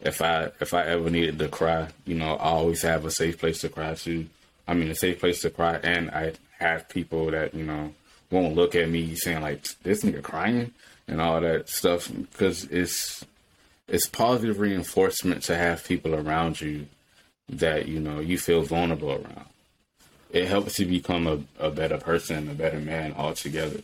[0.00, 3.38] If I if I ever needed to cry, you know, I always have a safe
[3.38, 4.26] place to cry to.
[4.66, 7.92] I mean, a safe place to cry, and I have people that you know
[8.30, 10.72] won't look at me saying like this nigga crying
[11.06, 13.24] and all that stuff because it's
[13.88, 16.86] it's positive reinforcement to have people around you
[17.48, 19.46] that you know you feel vulnerable around.
[20.30, 23.82] It helps you become a, a better person, a better man altogether.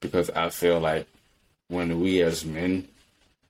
[0.00, 1.06] Because I feel like
[1.68, 2.88] when we as men,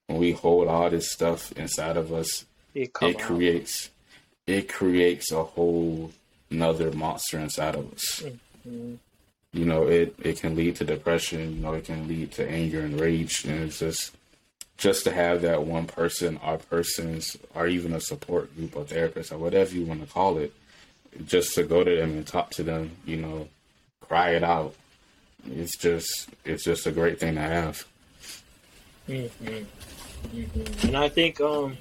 [0.07, 3.91] when we hold all this stuff inside of us, It it creates
[4.47, 6.12] it creates a whole
[6.51, 8.23] another monster inside of us.
[8.67, 8.99] Mhm.
[9.53, 11.57] You know, it it can lead to depression.
[11.57, 14.13] You know, it can lead to anger and rage, and it's just
[14.77, 19.33] just to have that one person, or persons, or even a support group or therapist
[19.33, 20.53] or whatever you want to call it,
[21.25, 22.91] just to go to them and talk to them.
[23.07, 23.49] You know,
[24.03, 24.75] cry it out.
[25.51, 27.87] It's just it's just a great thing to have.
[29.09, 29.31] Mhm.
[30.35, 30.85] Mhm.
[30.85, 31.79] And I think um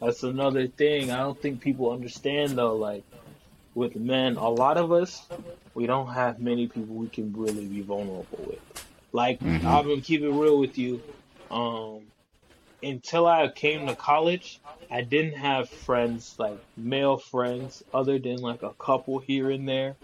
[0.00, 1.10] that's another thing.
[1.10, 2.76] I don't think people understand though.
[2.76, 3.04] Like
[3.78, 5.26] with men, a lot of us
[5.74, 8.58] we don't have many people we can really be vulnerable with.
[9.12, 9.64] Like Mhm.
[9.64, 11.00] I'm gonna keep it real with you.
[11.50, 12.00] Um,
[12.82, 14.60] until I came to college,
[14.90, 19.94] I didn't have friends like male friends other than like a couple here and there.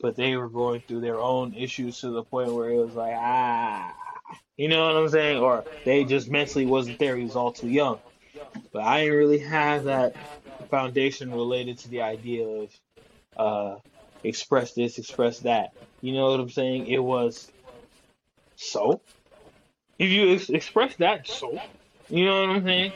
[0.00, 3.14] But they were going through their own issues to the point where it was like
[3.16, 3.94] ah
[4.56, 5.38] you know what I'm saying?
[5.38, 7.16] Or they just mentally wasn't there.
[7.16, 8.00] He was all too young.
[8.72, 10.16] But I didn't really have that
[10.70, 12.70] foundation related to the idea of
[13.36, 13.76] uh,
[14.22, 15.72] express this, express that.
[16.00, 16.86] You know what I'm saying?
[16.86, 17.50] It was
[18.56, 19.00] so.
[19.98, 21.58] If you ex- express that, so.
[22.08, 22.92] You know what I'm saying?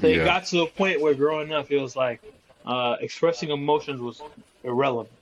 [0.00, 2.20] So it got to a point where growing up, it was like
[2.64, 4.22] uh, expressing emotions was
[4.62, 5.14] irrelevant.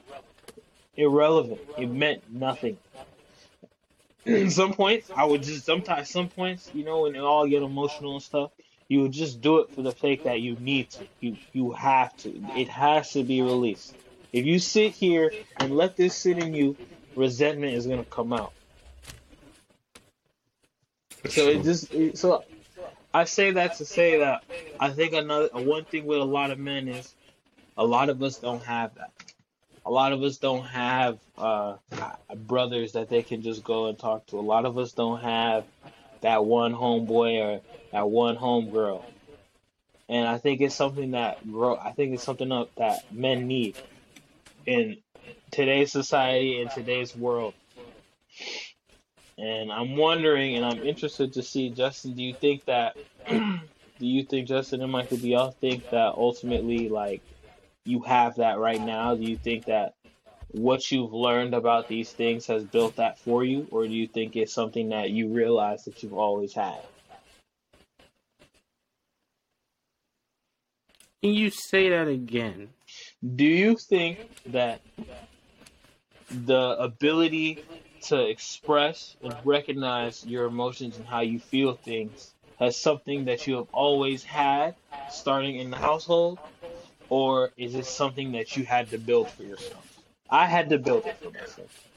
[0.96, 1.60] Irrelevant.
[1.78, 2.76] It meant nothing.
[4.26, 7.62] At some points, I would just sometimes some points, you know, when they all get
[7.62, 8.50] emotional and stuff,
[8.88, 11.06] you would just do it for the sake that you need to.
[11.20, 12.42] You you have to.
[12.56, 13.94] It has to be released.
[14.32, 16.76] If you sit here and let this sit in you,
[17.16, 18.52] resentment is gonna come out.
[21.28, 22.44] So it just it, so
[23.12, 24.44] I say that to say that
[24.78, 27.12] I think another one thing with a lot of men is
[27.76, 29.12] a lot of us don't have that.
[29.84, 31.76] A lot of us don't have uh,
[32.36, 34.38] brothers that they can just go and talk to.
[34.38, 35.64] A lot of us don't have
[36.20, 37.60] that one homeboy or
[37.92, 39.02] that one homegirl.
[40.08, 41.76] And I think it's something that grow.
[41.76, 43.76] I think it's something that men need
[44.70, 44.96] in
[45.50, 47.54] today's society in today's world.
[49.36, 52.12] And I'm wondering, and I'm interested to see, Justin.
[52.12, 52.96] Do you think that
[53.28, 53.58] do
[53.98, 55.16] you think Justin and Michael?
[55.16, 57.22] Do y'all think that ultimately, like,
[57.84, 59.16] you have that right now?
[59.16, 59.94] Do you think that
[60.52, 64.36] what you've learned about these things has built that for you, or do you think
[64.36, 66.78] it's something that you realize that you've always had?
[71.22, 72.70] Can you say that again?
[73.22, 74.80] Do you think that
[76.30, 77.62] the ability
[78.04, 83.56] to express and recognize your emotions and how you feel things has something that you
[83.56, 84.74] have always had
[85.10, 86.38] starting in the household,
[87.10, 90.00] or is it something that you had to build for yourself?
[90.30, 91.88] I had to build it for myself.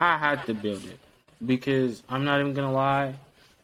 [0.00, 0.98] I had to build it
[1.44, 3.14] because I'm not even gonna lie.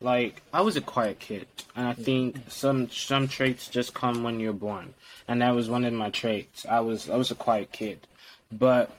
[0.00, 4.40] Like I was a quiet kid, and I think some some traits just come when
[4.40, 4.94] you're born,
[5.28, 6.64] and that was one of my traits.
[6.66, 8.06] I was I was a quiet kid,
[8.50, 8.90] but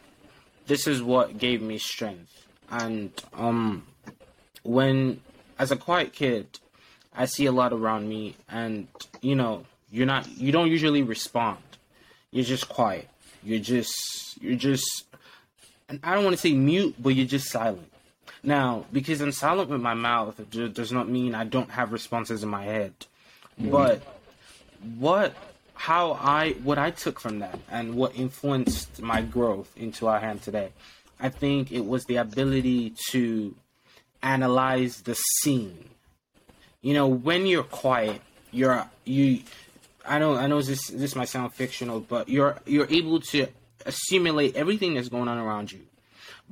[0.68, 2.46] this is what gave me strength.
[2.70, 3.88] And um,
[4.62, 5.22] when
[5.58, 6.60] as a quiet kid,
[7.16, 8.88] I see a lot around me, and
[9.22, 11.64] you know, you're not you don't usually respond.
[12.30, 13.10] You're just quiet.
[13.44, 15.06] You're just you're just
[15.90, 17.91] and I don't want to say mute, but you're just silent.
[18.44, 22.44] Now, because I'm silent with my mouth, it does not mean I don't have responses
[22.44, 22.94] in my head.
[23.60, 23.72] Mm.
[23.72, 24.02] But
[24.98, 25.36] what
[25.74, 30.42] how I what I took from that and what influenced my growth into our hand
[30.42, 30.72] today,
[31.20, 33.56] I think it was the ability to
[34.24, 35.90] analyze the scene.
[36.82, 39.42] You know, when you're quiet, you're you
[40.06, 43.48] I know I know this this might sound fictional, but you're you're able to
[43.86, 45.82] assimilate everything that's going on around you.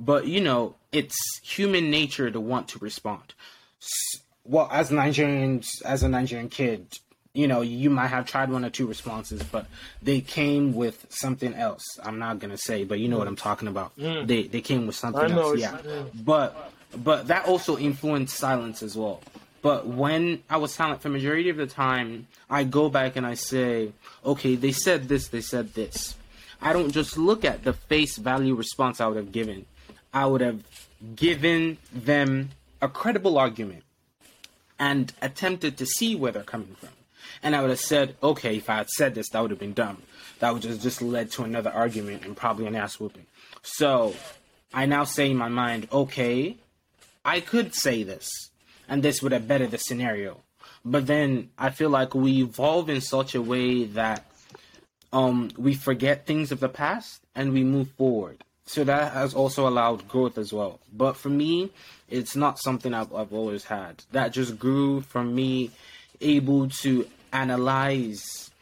[0.00, 3.34] But you know, it's human nature to want to respond.
[4.44, 6.86] Well, as Nigerians, as a Nigerian kid,
[7.34, 9.66] you know, you might have tried one or two responses, but
[10.02, 11.84] they came with something else.
[12.02, 13.96] I'm not gonna say, but you know what I'm talking about.
[13.96, 14.26] Mm.
[14.26, 15.78] They they came with something else, yeah.
[16.24, 19.20] But but that also influenced silence as well.
[19.62, 23.34] But when I was silent for majority of the time, I go back and I
[23.34, 23.92] say,
[24.24, 26.16] okay, they said this, they said this.
[26.62, 29.66] I don't just look at the face value response I would have given.
[30.12, 30.62] I would have
[31.14, 32.50] given them
[32.82, 33.84] a credible argument
[34.78, 36.90] and attempted to see where they're coming from.
[37.42, 39.72] And I would have said, okay, if I had said this, that would have been
[39.72, 40.02] dumb.
[40.40, 43.26] That would just just led to another argument and probably an ass whooping.
[43.62, 44.14] So
[44.72, 46.56] I now say in my mind, okay,
[47.24, 48.50] I could say this,
[48.88, 50.40] and this would have bettered the scenario.
[50.84, 54.24] But then I feel like we evolve in such a way that
[55.12, 58.42] um, we forget things of the past and we move forward.
[58.70, 60.78] So that has also allowed growth as well.
[60.92, 61.70] But for me,
[62.08, 64.04] it's not something I've, I've always had.
[64.12, 65.72] That just grew from me
[66.20, 68.52] able to analyze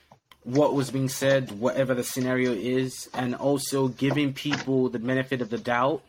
[0.45, 5.51] what was being said, whatever the scenario is, and also giving people the benefit of
[5.51, 6.01] the doubt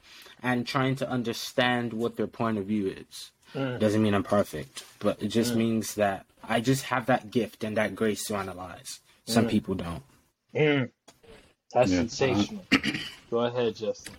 [0.41, 3.31] and trying to understand what their point of view is.
[3.53, 3.81] Mm.
[3.81, 5.57] Doesn't mean I'm perfect, but it just mm.
[5.57, 9.01] means that I just have that gift and that grace to analyze.
[9.25, 9.49] Some mm.
[9.49, 10.03] people don't.
[10.55, 10.89] Mm.
[11.73, 11.97] That's Yeah.
[12.07, 12.63] sensational.
[13.29, 14.15] Go ahead, Justin.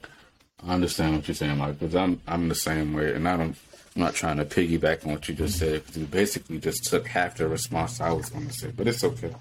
[0.66, 3.56] I understand what you're saying, Mike, because I'm I'm the same way, and I don't.
[3.96, 7.06] I'm not trying to piggyback on what you just said because you basically just took
[7.08, 9.34] half the response I was going to say, but it's okay.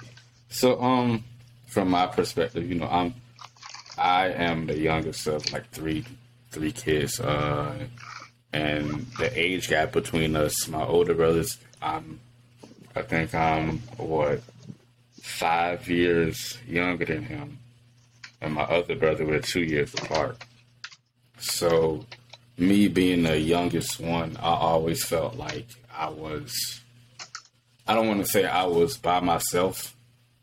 [0.49, 1.23] So, um,
[1.67, 3.13] from my perspective, you know, I'm
[3.97, 6.05] I am the youngest of like three
[6.51, 7.75] three kids, uh,
[8.53, 12.19] and the age gap between us, my older brothers, I'm
[12.95, 14.41] I think I'm what
[15.21, 17.59] five years younger than him,
[18.41, 20.37] and my other brother we're two years apart.
[21.39, 22.05] So,
[22.57, 26.81] me being the youngest one, I always felt like I was.
[27.87, 29.95] I don't want to say I was by myself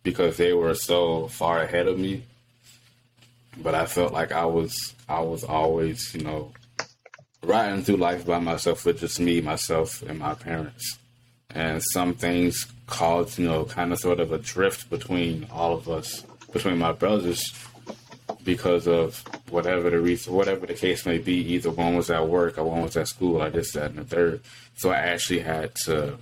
[0.03, 2.25] because they were so far ahead of me,
[3.63, 4.95] but I felt like I was.
[5.09, 6.53] I was always, you know,
[7.43, 10.99] riding through life by myself with just me, myself, and my parents.
[11.51, 15.89] And some things caused, you know, kind of sort of a drift between all of
[15.89, 17.53] us, between my brothers,
[18.47, 21.35] because of whatever the reason, whatever the case may be.
[21.53, 24.05] Either one was at work or one was at school or this, that, and the
[24.05, 24.41] third.
[24.77, 26.17] So I actually had to,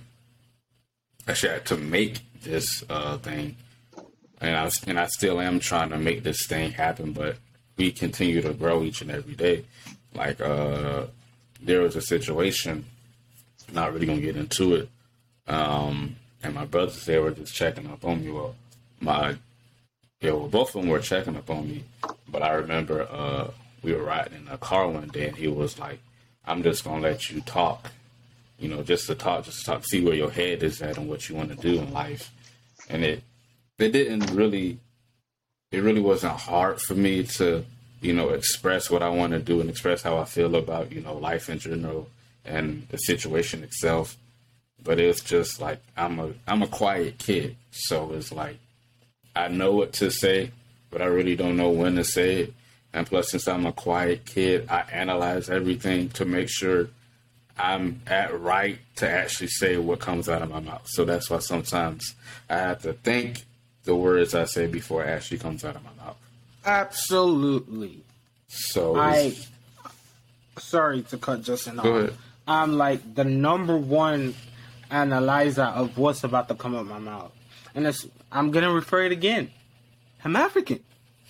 [1.27, 3.55] actually had to make this uh, thing,
[4.41, 7.13] and I was, and I still am trying to make this thing happen.
[7.13, 7.37] But
[7.77, 9.63] we continue to grow each and every day.
[10.13, 11.05] Like uh,
[11.61, 12.85] there was a situation,
[13.71, 14.89] not really gonna get into it.
[15.47, 18.31] Um, and my brothers they were just checking up on me.
[18.31, 18.55] Well,
[18.99, 19.37] my
[20.21, 21.83] yeah, well, both of them were checking up on me,
[22.35, 23.47] but I remember uh,
[23.81, 25.99] we were riding in a car one day, and he was like,
[26.43, 27.91] "I'm just gonna let you talk,
[28.59, 31.07] you know, just to talk, just to talk, see where your head is at and
[31.07, 32.31] what you want to do in life."
[32.89, 33.23] And it,
[33.79, 34.79] it didn't really,
[35.71, 37.63] it really wasn't hard for me to,
[38.01, 40.99] you know, express what I want to do and express how I feel about, you
[40.99, 42.09] know, life in general
[42.43, 44.17] and the situation itself.
[44.83, 48.57] but it's just like I'm a I'm a quiet kid, so it's like
[49.35, 50.51] I know what to say,
[50.95, 52.53] but I really don't know when to say it.
[52.93, 56.87] And plus, since I'm a quiet kid, I analyze everything to make sure
[57.57, 60.83] I'm at right to actually say what comes out of my mouth.
[60.85, 62.15] So that's why sometimes
[62.49, 63.43] I have to think
[63.83, 66.15] the words I say before it actually comes out of my mouth.
[66.65, 67.99] Absolutely.
[68.47, 69.35] So I
[70.57, 72.17] sorry to cut Justin off.
[72.47, 74.33] I'm like the number one
[74.89, 77.33] analyzer of what's about to come out of my mouth.
[77.75, 79.51] And it's, I'm gonna refer it again.
[80.23, 80.79] I'm African.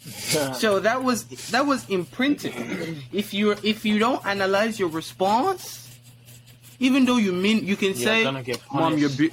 [0.54, 2.54] So that was that was imprinted.
[3.12, 5.90] If you if you don't analyze your response,
[6.80, 8.24] even though you mean you can say,
[8.72, 9.32] "Mom, you're be-,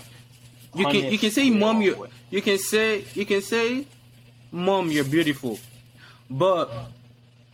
[0.74, 3.86] you can you can say, "Mom, you you can say you can say,
[4.50, 5.58] "Mom, you're beautiful,"
[6.30, 6.72] but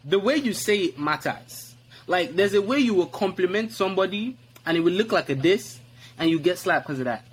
[0.04, 1.74] the way you say it matters.
[2.07, 5.78] Like there's a way you will compliment somebody and it will look like a diss,
[6.18, 7.24] and you get slapped because of that.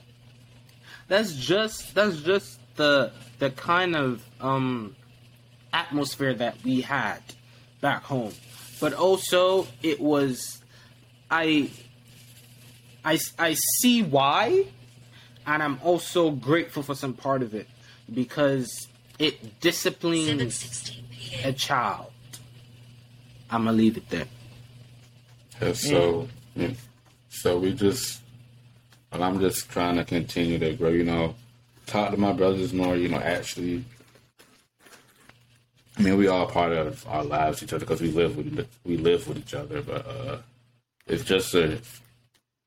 [1.07, 4.95] That's just that's just the the kind of um
[5.75, 7.19] atmosphere that we had
[7.81, 8.33] back home.
[8.79, 10.61] But also it was
[11.29, 11.69] I
[13.03, 14.65] I I see why
[15.45, 17.67] and I'm also grateful for some part of it
[18.11, 18.87] because
[19.19, 20.91] it disciplines
[21.43, 22.11] a child.
[23.49, 24.27] I'm gonna leave it there.
[25.61, 26.71] Yeah, so, yeah.
[27.29, 28.21] so we just,
[29.11, 30.89] and I'm just trying to continue to grow.
[30.89, 31.35] You know,
[31.85, 32.95] talk to my brothers more.
[32.95, 33.85] You know, actually,
[35.97, 38.97] I mean, we all part of our lives, each other, because we live with we
[38.97, 39.81] live with each other.
[39.81, 40.37] But uh,
[41.07, 41.79] it's just a,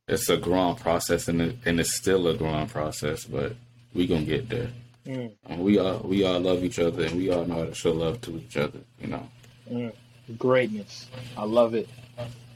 [0.07, 3.25] it's a growing process, and it, and it's still a growing process.
[3.25, 3.55] But
[3.93, 4.71] we gonna get there.
[5.07, 7.93] And we all we all love each other, and we all know how to show
[7.93, 8.81] love to each other.
[9.01, 9.93] You know.
[10.37, 11.07] Greatness.
[11.37, 11.89] I love it.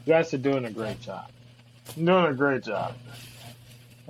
[0.04, 1.30] You guys are doing a great job.
[1.96, 2.94] You're doing a great job.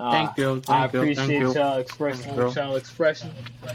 [0.03, 1.55] Uh, Thank you, I thank thank appreciate you.
[1.55, 3.31] y'all expressing y'all expression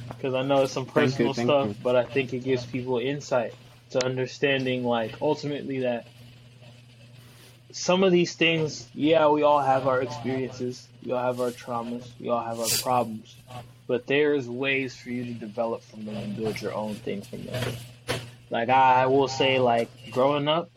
[0.09, 1.75] because I know it's some Thank you, personal thank stuff, you.
[1.81, 3.55] but I think it gives people insight
[3.91, 6.05] to understanding, like ultimately that
[7.71, 12.05] some of these things, yeah, we all have our experiences, we all have our traumas,
[12.19, 13.33] we all have our problems,
[13.87, 17.45] but there's ways for you to develop from them and build your own thing from
[17.45, 17.73] them.
[18.49, 20.69] Like I will say, like growing up,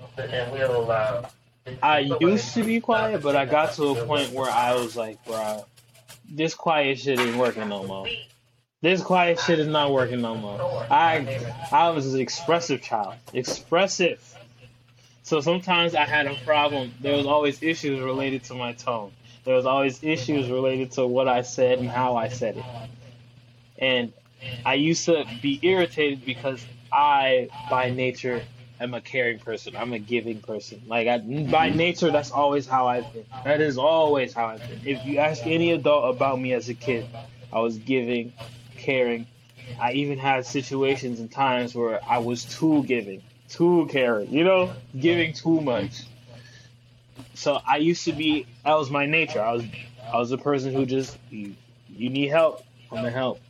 [1.82, 5.24] I used to be quiet, but I got to a point where I was like,
[5.24, 5.64] bro,
[6.30, 8.06] this quiet shit ain't working no more.
[8.82, 10.58] This quiet shit is not working no more.
[10.90, 11.38] I
[11.70, 14.22] I was an expressive child, expressive.
[15.22, 16.92] So sometimes I had a problem.
[17.00, 19.12] There was always issues related to my tone.
[19.44, 22.64] There was always issues related to what I said and how I said it.
[23.78, 24.12] And
[24.64, 28.42] I used to be irritated because I, by nature,
[28.80, 29.76] am a caring person.
[29.76, 30.82] I'm a giving person.
[30.86, 33.26] Like I, by nature, that's always how I've been.
[33.44, 34.80] That is always how I've been.
[34.84, 37.06] If you ask any adult about me as a kid,
[37.52, 38.32] I was giving,
[38.76, 39.26] caring.
[39.78, 44.32] I even had situations and times where I was too giving, too caring.
[44.32, 46.02] You know, giving too much.
[47.34, 48.46] So I used to be.
[48.64, 49.40] That was my nature.
[49.40, 49.64] I was.
[50.12, 51.54] I was a person who just you,
[51.88, 52.64] you need help.
[52.90, 53.40] I'm gonna help.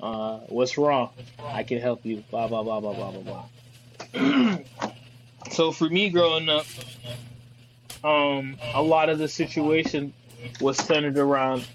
[0.00, 1.10] Uh, what's wrong?
[1.38, 2.22] I can help you.
[2.30, 3.44] Blah blah blah blah blah blah blah.
[5.50, 6.66] so for me growing up,
[8.02, 10.12] um, a lot of the situation
[10.60, 11.66] was centered around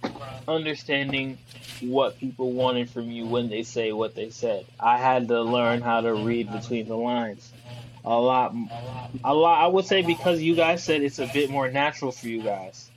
[0.47, 1.37] understanding
[1.81, 4.65] what people wanted from you when they say what they said.
[4.79, 7.51] I had to learn how to read between the lines.
[8.03, 8.53] A lot,
[9.23, 9.63] a lot.
[9.63, 12.89] I would say because you guys said it's a bit more natural for you guys.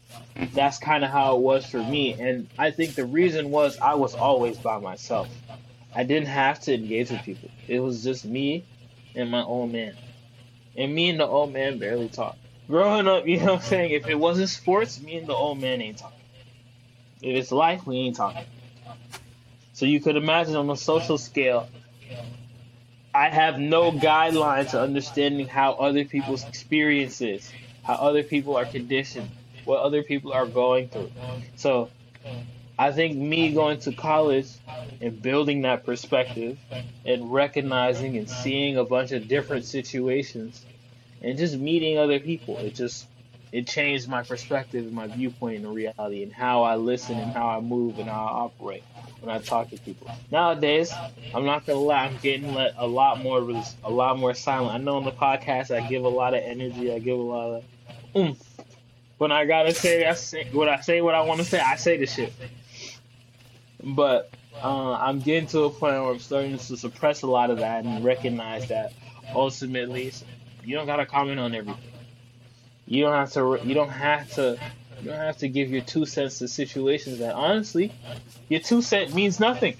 [0.53, 3.94] That's kind of how it was for me, and I think the reason was I
[3.94, 5.29] was always by myself.
[5.94, 7.51] I didn't have to engage with people.
[7.66, 8.64] It was just me
[9.18, 9.94] and my old man.
[10.76, 12.37] And me and the old man barely talk.
[12.68, 13.90] Growing up, you know what I'm saying?
[13.90, 16.18] If it wasn't sports, me and the old man ain't talking.
[17.20, 18.44] If it's life, we ain't talking.
[19.73, 21.69] So you could imagine on a social scale,
[23.14, 27.50] I have no guidelines to understanding how other people's experiences,
[27.83, 29.31] how other people are conditioned,
[29.64, 31.10] what other people are going through.
[31.56, 31.90] So
[32.79, 34.48] I think me going to college
[35.00, 36.58] and building that perspective
[37.04, 40.64] and recognizing and seeing a bunch of different situations
[41.22, 43.06] and just meeting other people, it just
[43.52, 47.48] it changed my perspective and my viewpoint and reality and how I listen and how
[47.48, 48.85] I move and how I operate
[49.20, 50.10] when I talk to people.
[50.31, 50.92] Nowadays,
[51.35, 53.40] I'm not gonna lie, I'm getting a lot more
[53.85, 54.74] a lot more silent.
[54.74, 57.50] I know on the podcast I give a lot of energy, I give a lot
[57.56, 57.64] of
[58.16, 58.42] oomph.
[59.18, 61.60] When I gotta say, I say what I say, what I want to say.
[61.60, 62.33] I say the shit.
[63.83, 64.31] But
[64.62, 67.85] uh, I'm getting to a point where I'm starting to suppress a lot of that
[67.85, 68.92] and recognize that
[69.35, 70.12] ultimately
[70.64, 71.92] you don't gotta comment on everything.
[72.87, 73.60] You don't have to.
[73.62, 74.58] You don't have to
[75.00, 77.92] You don't have to give your two cents to situations that honestly,
[78.48, 79.76] your two cent means nothing.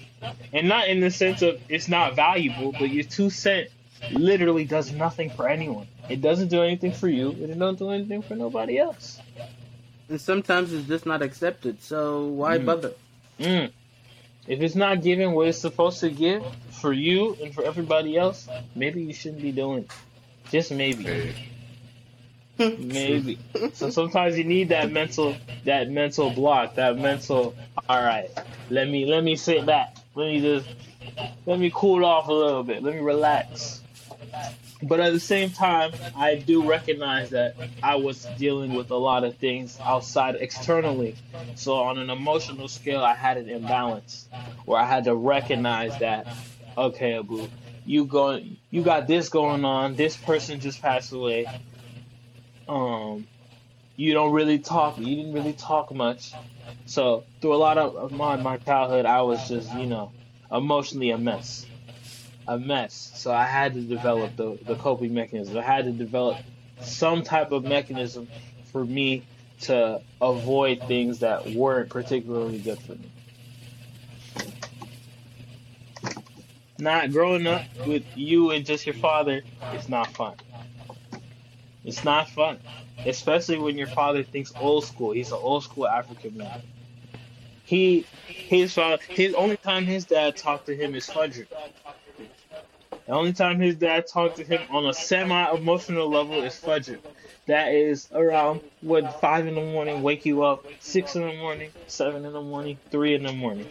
[0.53, 3.69] And not in the sense of it's not valuable, but your two cent
[4.09, 5.87] literally does nothing for anyone.
[6.07, 9.19] It doesn't do anything for you, and it don't do anything for nobody else.
[10.09, 11.81] And sometimes it's just not accepted.
[11.83, 12.65] So why Mm.
[12.65, 12.93] bother?
[13.39, 13.71] Mm.
[14.47, 18.47] If it's not giving what it's supposed to give for you and for everybody else,
[18.75, 19.91] maybe you shouldn't be doing it.
[20.51, 21.03] Just maybe.
[21.03, 21.35] Hey,
[22.77, 23.39] Maybe.
[23.73, 27.55] So sometimes you need that mental that mental block, that mental
[27.87, 28.29] all right,
[28.69, 29.95] let me let me sit back.
[30.13, 30.67] Let me just
[31.45, 32.83] let me cool off a little bit.
[32.83, 33.81] Let me relax.
[34.81, 39.23] But at the same time, I do recognize that I was dealing with a lot
[39.25, 41.15] of things outside externally.
[41.55, 44.29] So on an emotional scale, I had an imbalance
[44.65, 46.27] where I had to recognize that
[46.77, 47.49] okay, Abu,
[47.85, 49.95] you going you got this going on.
[49.95, 51.45] This person just passed away
[52.69, 53.27] um,
[53.95, 54.97] you don't really talk.
[54.97, 56.33] You didn't really talk much.
[56.85, 60.11] So through a lot of my my childhood, I was just you know
[60.51, 61.65] emotionally a mess,
[62.49, 63.11] a mess.
[63.13, 65.55] So I had to develop the the coping mechanism.
[65.57, 66.37] I had to develop
[66.81, 68.27] some type of mechanism
[68.71, 69.23] for me
[69.61, 73.11] to avoid things that weren't particularly good for me.
[76.79, 79.43] Not growing up with you and just your father
[79.75, 80.33] is not fun.
[81.85, 82.57] It's not fun,
[83.05, 85.11] especially when your father thinks old school.
[85.11, 86.61] He's an old school African man.
[87.65, 91.45] He, his father, his only time his dad talked to him is Fajr.
[93.09, 96.99] The only time his dad talked to him on a semi-emotional level is Fajr.
[97.47, 101.71] That is around what five in the morning, wake you up, six in the morning,
[101.87, 103.65] seven in the morning, three in the morning.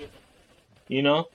[0.89, 1.29] You know,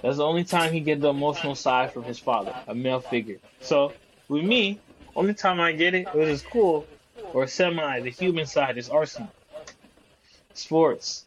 [0.00, 3.36] that's the only time he get the emotional side from his father, a male figure.
[3.60, 3.92] So
[4.28, 4.80] with me,
[5.14, 6.86] only time I get it was school
[7.34, 8.00] or semi.
[8.00, 9.28] The human side is Arsenal,
[10.54, 11.26] sports.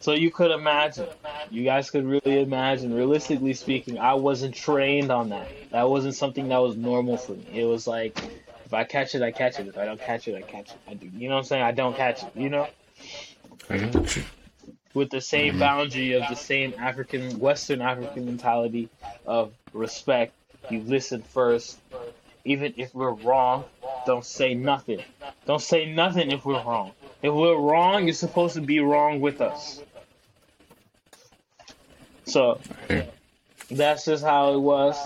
[0.00, 1.06] So you could imagine,
[1.50, 2.94] you guys could really imagine.
[2.94, 5.46] Realistically speaking, I wasn't trained on that.
[5.72, 7.46] That wasn't something that was normal for me.
[7.52, 8.18] It was like,
[8.64, 9.68] if I catch it, I catch it.
[9.68, 10.78] If I don't catch it, I catch it.
[10.88, 11.10] I do.
[11.14, 11.62] You know what I'm saying?
[11.62, 12.30] I don't catch it.
[12.34, 12.66] You know,
[13.68, 14.22] I got you.
[14.94, 15.60] with the same mm-hmm.
[15.60, 18.88] boundary of the same African, Western African mentality
[19.26, 20.32] of respect.
[20.70, 21.78] You listen first,
[22.44, 23.64] even if we're wrong.
[24.06, 25.02] Don't say nothing.
[25.44, 26.92] Don't say nothing if we're wrong.
[27.22, 29.82] If we're wrong, you're supposed to be wrong with us.
[32.30, 32.60] So
[33.72, 34.96] that's just how it was,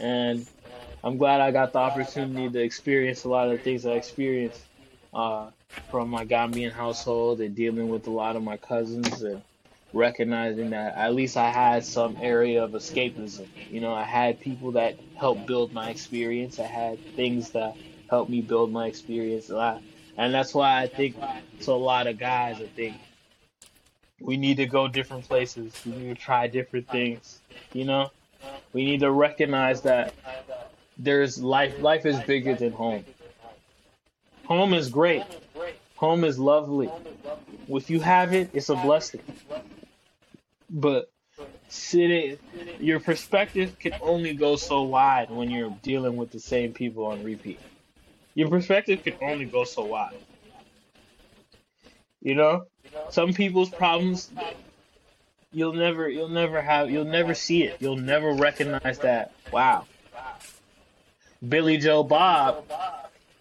[0.00, 0.44] and
[1.04, 4.62] I'm glad I got the opportunity to experience a lot of the things I experienced
[5.14, 5.50] uh,
[5.92, 9.42] from my Gambian household and dealing with a lot of my cousins and
[9.92, 13.46] recognizing that at least I had some area of escapism.
[13.70, 16.58] You know, I had people that helped build my experience.
[16.58, 17.76] I had things that
[18.10, 19.82] helped me build my experience a lot.
[20.16, 21.14] And that's why I think
[21.60, 22.96] to a lot of guys, I think
[24.20, 25.72] we need to go different places.
[25.84, 27.40] We need to try different things.
[27.72, 28.10] You know,
[28.72, 30.14] we need to recognize that
[30.98, 31.78] there's life.
[31.80, 33.04] Life is bigger than home.
[34.46, 35.24] Home is great.
[35.96, 36.90] Home is lovely.
[37.68, 39.22] If you have it, it's a blessing.
[40.70, 41.10] But
[41.68, 42.38] sitting,
[42.78, 47.22] your perspective can only go so wide when you're dealing with the same people on
[47.22, 47.60] repeat.
[48.34, 50.16] Your perspective can only go so wide.
[52.22, 52.66] You know,
[53.10, 54.30] some people's problems
[55.56, 57.78] you'll never you'll never have you'll never see it.
[57.80, 59.32] You'll never recognize that.
[59.52, 59.86] Wow.
[61.46, 62.64] Billy Joe Bob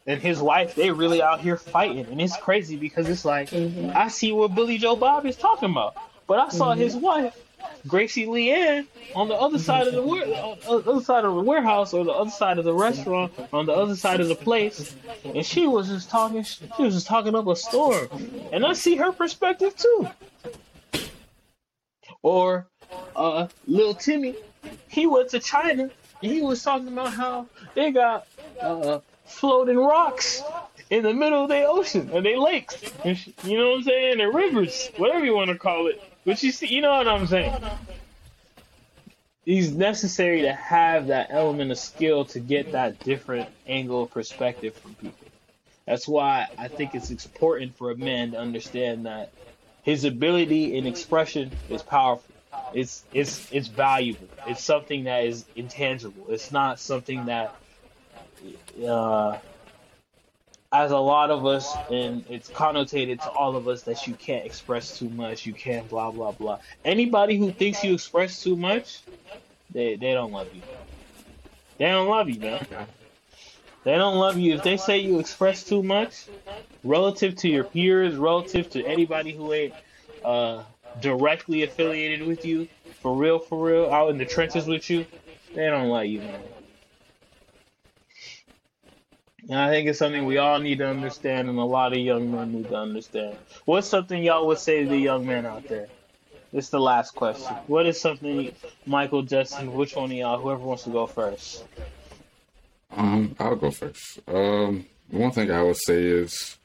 [0.08, 2.06] and his wife, they really out here fighting.
[2.06, 3.92] And it's crazy because it's like mm-hmm.
[3.96, 5.96] I see what Billy Joe Bob is talking about.
[6.26, 6.82] But I saw mm-hmm.
[6.82, 7.38] his wife,
[7.88, 12.04] Gracie Leanne, on the other side of the the other side of the warehouse or
[12.04, 15.68] the other side of the restaurant, on the other side of the place, and she
[15.68, 16.44] was just talking.
[16.44, 18.08] She was just talking up a storm,
[18.52, 20.08] and I see her perspective too.
[22.22, 22.68] Or
[23.16, 24.36] uh, little Timmy,
[24.88, 25.90] he went to China
[26.22, 28.28] and he was talking about how they got
[28.62, 30.42] uh, floating rocks
[30.90, 34.22] in the middle of the ocean and they lakes, and you know what I'm saying,
[34.22, 36.02] and rivers, whatever you want to call it.
[36.26, 37.54] But you see, you know what I'm saying.
[39.46, 44.74] It's necessary to have that element of skill to get that different angle of perspective
[44.76, 45.28] from people.
[45.86, 49.32] That's why I think it's important for a man to understand that
[49.84, 52.34] his ability in expression is powerful.
[52.74, 54.28] It's it's it's valuable.
[54.48, 56.26] It's something that is intangible.
[56.30, 57.56] It's not something that
[58.84, 59.38] uh,
[60.72, 64.46] as a lot of us, and it's connotated to all of us that you can't
[64.46, 66.60] express too much, you can't blah blah blah.
[66.84, 69.02] Anybody who thinks you express too much,
[69.72, 70.62] they they don't love you.
[71.78, 72.66] They don't love you, man.
[73.84, 76.26] They don't love you if they say you express too much,
[76.84, 79.74] relative to your peers, relative to anybody who ain't
[80.24, 80.64] uh,
[81.02, 82.68] directly affiliated with you,
[83.02, 85.06] for real, for real, out in the trenches with you.
[85.54, 86.42] They don't like you, man.
[89.48, 92.32] And I think it's something we all need to understand, and a lot of young
[92.32, 93.38] men need to understand.
[93.66, 95.88] What's something y'all would say to the young men out there?
[96.52, 97.54] This is the last question.
[97.68, 98.52] What is something,
[98.86, 101.64] Michael, Justin, which one of y'all, whoever wants to go first?
[102.92, 104.20] Um, I'll go first.
[104.28, 106.58] Um, one thing I would say is,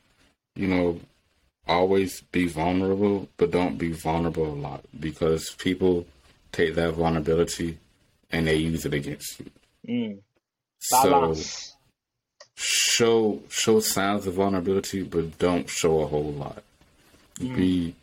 [0.55, 1.01] you know,
[1.67, 6.07] always be vulnerable, but don't be vulnerable a lot because people
[6.53, 7.79] take that vulnerability
[8.31, 9.51] and they use it against you.
[9.89, 10.19] Mm.
[10.79, 11.77] So Balance.
[12.63, 16.63] Show show signs of vulnerability, but don't show a whole lot.
[17.39, 17.95] Be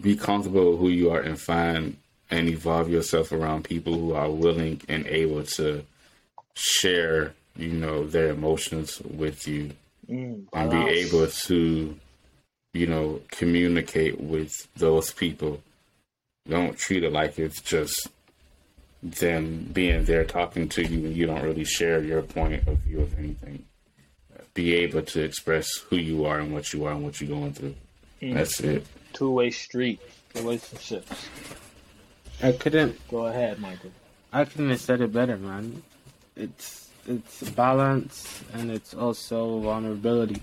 [0.00, 1.96] be comfortable with who you are and find
[2.30, 5.84] and evolve yourself around people who are willing and able to
[6.54, 9.72] share, you know, their emotions with you
[10.10, 10.46] Mm.
[10.52, 11.96] and be able to,
[12.74, 15.62] you know, communicate with those people.
[16.48, 18.08] Don't treat it like it's just
[19.02, 23.00] them being there talking to you and you don't really share your point of view
[23.02, 23.64] of anything.
[24.54, 27.52] Be able to express who you are and what you are and what you're going
[27.52, 27.74] through.
[28.20, 28.34] Mm.
[28.34, 28.86] That's it.
[29.12, 30.00] Two way street
[30.34, 31.28] relationships.
[32.42, 33.92] I couldn't Go ahead, Michael.
[34.32, 35.82] I couldn't have said it better, man.
[36.36, 40.40] It's it's balance and it's also vulnerability.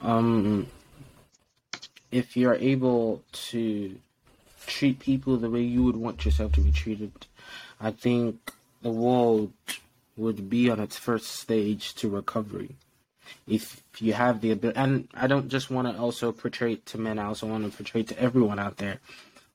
[0.00, 0.66] Um,
[2.10, 3.96] if you're able to
[4.66, 7.12] treat people the way you would want yourself to be treated,
[7.80, 8.52] I think
[8.82, 9.52] the world
[10.16, 12.76] would be on its first stage to recovery.
[13.46, 17.18] If you have the ability, and I don't just want to also portray to men,
[17.18, 18.98] I also want to portray to everyone out there.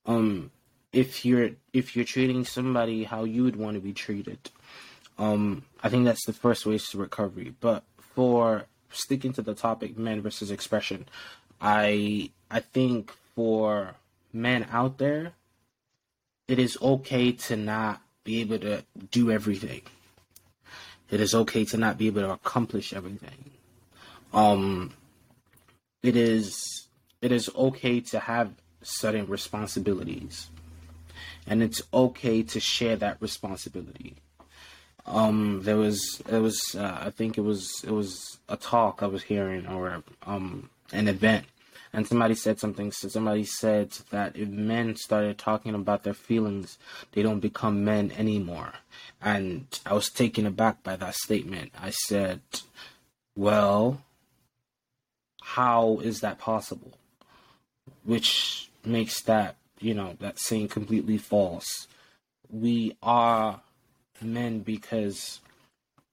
[0.05, 0.51] Um,
[0.91, 4.39] if you're if you're treating somebody how you would want to be treated,
[5.17, 7.53] um, I think that's the first way to recovery.
[7.59, 11.05] But for sticking to the topic, men versus expression,
[11.59, 13.95] I I think for
[14.31, 15.33] men out there,
[16.47, 19.81] it is okay to not be able to do everything.
[21.11, 23.51] It is okay to not be able to accomplish everything.
[24.35, 24.91] Um,
[26.03, 26.87] it is
[27.21, 28.51] it is okay to have
[28.83, 30.49] certain responsibilities
[31.47, 34.15] and it's okay to share that responsibility.
[35.05, 39.07] Um, there was, it was, uh, I think it was, it was a talk I
[39.07, 41.45] was hearing or um an event,
[41.93, 42.91] and somebody said something.
[42.91, 46.77] So somebody said that if men started talking about their feelings,
[47.11, 48.73] they don't become men anymore.
[49.21, 51.71] And I was taken aback by that statement.
[51.79, 52.41] I said,
[53.35, 54.01] "Well,
[55.53, 56.97] how is that possible?"
[58.03, 61.87] Which makes that you know that saying completely false.
[62.49, 63.61] We are
[64.21, 65.39] men because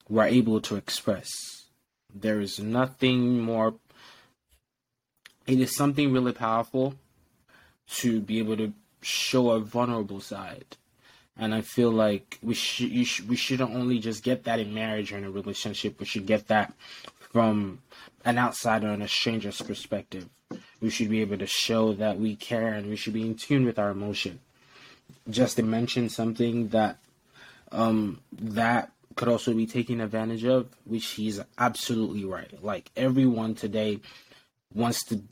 [0.09, 1.28] we're able to express.
[2.14, 3.74] There is nothing more.
[5.47, 6.95] It is something really powerful
[8.01, 10.76] to be able to show a vulnerable side,
[11.37, 15.12] and I feel like we should sh- we shouldn't only just get that in marriage
[15.12, 15.99] or in a relationship.
[15.99, 16.74] We should get that
[17.33, 17.80] from
[18.25, 20.29] an outsider and a stranger's perspective.
[20.81, 23.64] We should be able to show that we care and we should be in tune
[23.64, 24.41] with our emotion.
[25.31, 26.99] Justin mentioned something that
[27.70, 32.62] um, that could also be taken advantage of, which he's absolutely right.
[32.62, 34.01] Like everyone today
[34.75, 35.23] wants to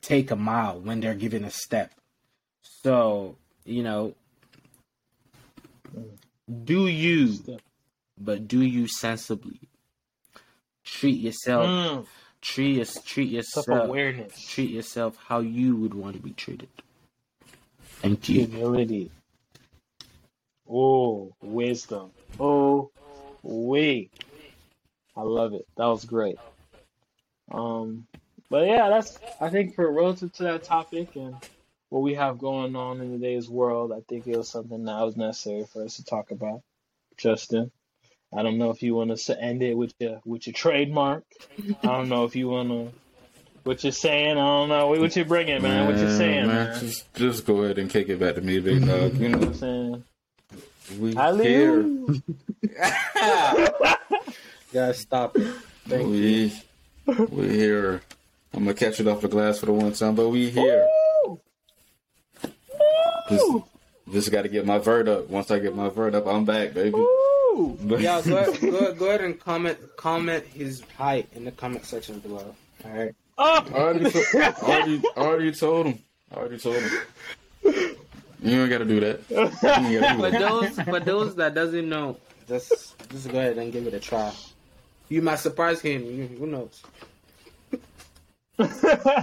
[0.00, 1.92] take a mile when they're given a step.
[2.62, 4.14] So, you know,
[6.64, 7.38] do you,
[8.18, 9.60] but do you sensibly.
[10.84, 11.66] Treat yourself.
[11.66, 12.06] Mm.
[12.42, 13.66] Treat, your- treat yourself.
[13.68, 14.38] awareness.
[14.48, 16.68] Treat yourself how you would want to be treated.
[18.00, 18.46] Thank you.
[18.46, 19.10] Humility.
[20.68, 22.10] Oh, wisdom.
[22.40, 22.90] Oh,
[23.42, 24.10] wait.
[25.16, 25.66] I love it.
[25.76, 26.36] That was great.
[27.50, 28.06] Um,
[28.50, 31.36] but yeah, that's I think for relative to that topic and
[31.90, 35.16] what we have going on in today's world, I think it was something that was
[35.16, 36.62] necessary for us to talk about.
[37.18, 37.70] Justin,
[38.34, 41.24] I don't know if you want to end it with your with your trademark.
[41.82, 42.92] I don't know if you want to.
[43.64, 44.88] What you're saying, I don't know.
[44.88, 45.86] What, what you bringing, man?
[45.86, 46.80] What you saying, man?
[46.80, 49.14] Just, just go ahead and kick it back to me, big dog.
[49.14, 50.04] You You know what I'm saying?
[50.98, 51.82] we here.
[52.74, 53.98] Hallelujah.
[54.72, 55.54] Yeah, stop it.
[55.86, 56.50] Thank you.
[57.06, 58.00] We we here.
[58.54, 60.88] I'm gonna catch it off the glass for the one time, but we here.
[61.24, 61.40] Woo!
[63.28, 63.46] Just,
[64.10, 65.28] just got to get my vert up.
[65.30, 66.98] Once I get my vert up, I'm back, baby.
[67.54, 67.78] Woo!
[67.98, 72.18] Yeah, go ahead, go, go ahead and comment comment his height in the comment section
[72.20, 72.54] below.
[72.84, 73.14] All right.
[73.38, 73.66] Oh!
[73.72, 75.98] I already, to- already, already told him.
[76.30, 76.90] I already told him.
[78.42, 79.20] You ain't got to do that.
[79.30, 80.40] You gotta do For that.
[80.40, 82.16] those for those that doesn't know,
[82.48, 84.32] just just go ahead and give it a try.
[85.08, 86.04] You might surprise him.
[86.04, 86.82] You- Who knows?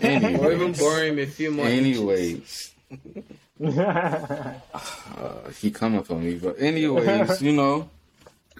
[0.02, 0.38] Anyway.
[0.40, 1.66] Or even bore him a few more.
[1.66, 2.74] Anyways,
[3.64, 4.54] uh,
[5.60, 6.36] he coming for me.
[6.36, 7.90] But anyways, you know,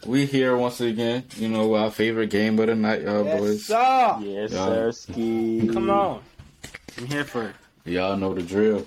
[0.06, 1.24] we here once again.
[1.38, 3.66] You know, our favorite game of the night, y'all Yes, boys.
[3.66, 4.18] sir.
[4.22, 4.66] yes, Yeah.
[4.66, 4.92] sir.
[4.92, 5.68] Ski.
[5.72, 6.22] Come on.
[6.98, 7.56] I'm here for it.
[7.86, 8.86] Y'all know the drill.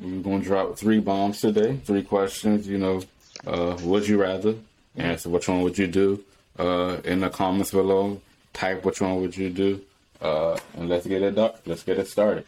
[0.00, 1.76] We're gonna drop three bombs today.
[1.84, 2.66] Three questions.
[2.66, 3.02] You know,
[3.46, 4.54] uh, would you rather
[4.96, 5.28] answer?
[5.28, 6.24] Which one would you do?
[6.58, 8.20] Uh, in the comments below,
[8.52, 9.80] type which one would you do,
[10.20, 11.52] uh, and let's get it done.
[11.66, 12.44] Let's get it started.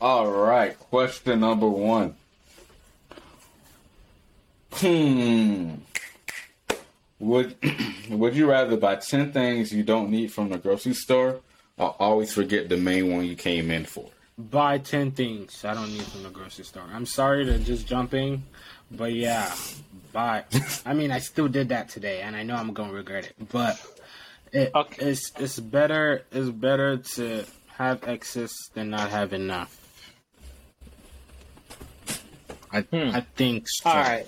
[0.00, 0.78] All right.
[0.78, 2.14] Question number one.
[4.72, 5.74] Hmm.
[7.20, 7.56] Would
[8.10, 11.40] Would you rather buy ten things you don't need from the grocery store,
[11.78, 14.08] or always forget the main one you came in for?
[14.38, 16.84] Buy 10 things I don't need from the grocery store.
[16.90, 18.42] I'm sorry to just jump in,
[18.90, 19.54] but yeah,
[20.14, 20.44] buy.
[20.86, 23.34] I mean, I still did that today, and I know I'm going to regret it,
[23.52, 23.78] but
[24.50, 25.10] it, Okay.
[25.10, 27.44] it's, it's better it's better to
[27.76, 29.76] have excess than not have enough.
[32.72, 33.10] I, Hmm.
[33.14, 33.90] I think so.
[33.90, 34.26] All right.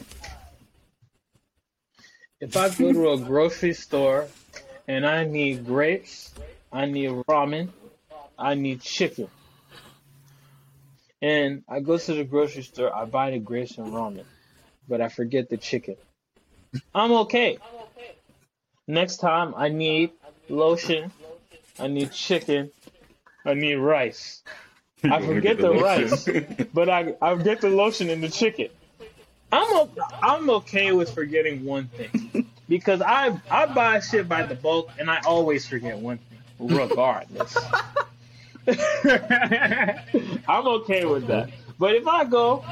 [2.43, 4.27] If I go to a grocery store
[4.89, 6.35] and I need grapes,
[6.73, 7.69] I need ramen,
[8.37, 9.29] I need chicken,
[11.23, 14.25] and I go to the grocery store, I buy the grapes and ramen,
[14.89, 15.95] but I forget the chicken,
[16.93, 17.59] I'm okay.
[18.89, 20.11] Next time I need
[20.49, 21.13] lotion,
[21.79, 22.73] I need chicken,
[23.47, 24.43] I need rice.
[25.05, 26.29] I forget the rice,
[26.75, 28.71] but I I get the lotion and the chicken.
[29.53, 29.91] I'm o-
[30.23, 35.11] I'm okay with forgetting one thing because I I buy shit by the bulk and
[35.11, 36.39] I always forget one thing
[36.79, 37.57] regardless.
[38.67, 41.51] I'm okay with that.
[41.79, 42.65] But if I go,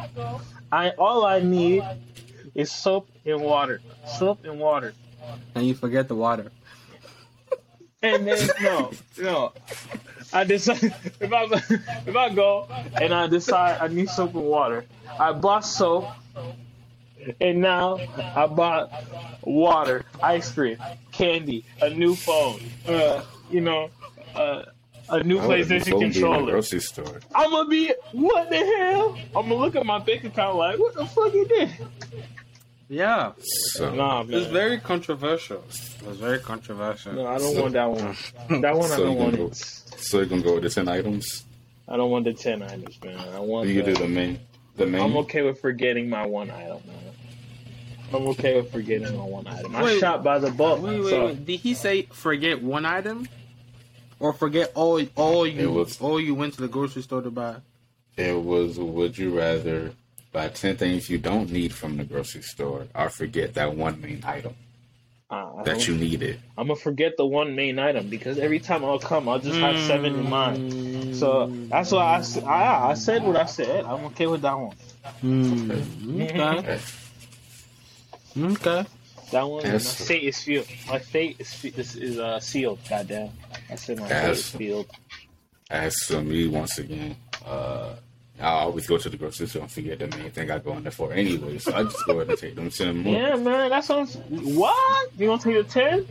[0.73, 1.83] I all I need
[2.55, 3.81] is soap and water.
[4.19, 4.95] Soap and water.
[5.55, 6.51] And you forget the water.
[8.03, 9.53] And then no, no.
[10.33, 11.45] I decide if I
[12.07, 14.87] if I go and I decide I need soap and water,
[15.19, 16.07] I bought soap,
[17.41, 17.99] and now
[18.37, 18.91] I bought
[19.43, 20.79] water, ice cream,
[21.13, 23.91] candy, a new phone, uh, you know,
[24.35, 24.63] uh,
[25.09, 26.53] a new I would've PlayStation so be in the controller.
[26.53, 27.21] grocery store.
[27.35, 29.17] I'm gonna be what the hell?
[29.37, 31.71] I'm gonna look at my bank account like what the fuck you did?
[32.89, 33.33] Yeah.
[33.39, 35.63] So Nah, It's very controversial.
[35.69, 37.13] It's very controversial.
[37.15, 38.17] No, I don't want that one.
[38.63, 39.57] That one I So don't you want gonna it.
[39.57, 41.45] so you're gonna go with the ten items.
[41.89, 43.19] I don't want the ten items, man.
[43.35, 43.69] I want.
[43.69, 44.39] You the, do the main,
[44.81, 45.03] the main.
[45.03, 46.81] I'm okay with forgetting my one item.
[48.13, 49.77] I'm okay with forgetting my one item.
[49.77, 50.01] I Wait.
[50.01, 50.83] shop by the bulk.
[50.83, 51.47] Wait, wait, so wait.
[51.47, 53.29] Did he say forget one item,
[54.19, 57.57] or forget all all you was- all you went to the grocery store to buy?
[58.17, 58.79] It was.
[58.79, 59.93] Would you rather
[60.33, 64.23] buy ten things you don't need from the grocery store, or forget that one main
[64.27, 64.55] item
[65.31, 66.41] uh, that you needed?
[66.59, 69.79] I'm gonna forget the one main item because every time I'll come, I'll just have
[69.79, 71.15] seven in mind.
[71.15, 73.85] So that's why I, s- I, I said what I said.
[73.85, 74.77] I'm okay with that one.
[75.21, 75.81] Hmm.
[76.21, 76.45] Okay.
[76.61, 76.81] Okay.
[78.39, 78.87] Okay.
[79.31, 80.67] That one, my fate is sealed.
[80.89, 82.79] My fate is fe- is, is uh, sealed.
[82.89, 83.31] Goddamn,
[83.71, 84.87] I said my fate is sealed.
[85.71, 87.15] As for me, once again,
[87.47, 87.95] uh,
[88.41, 90.83] I always go to the grocery store and forget the main thing I go in
[90.83, 91.59] there for anyway.
[91.59, 93.15] So I just go ahead and take them ten more.
[93.15, 94.17] Yeah, man, that's what.
[94.17, 95.11] I'm, what?
[95.19, 96.05] You want to take the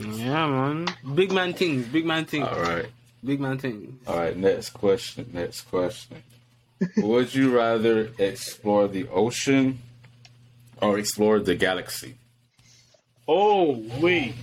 [0.00, 0.18] ten?
[0.18, 0.86] Yeah, man.
[1.14, 1.86] Big man things.
[1.86, 2.46] Big man things.
[2.46, 2.86] All right.
[3.24, 4.06] Big man things.
[4.06, 5.30] All right, next question.
[5.32, 6.22] Next question.
[6.98, 9.78] Would you rather explore the ocean
[10.80, 12.16] or explore the galaxy?
[13.26, 14.34] Oh wait,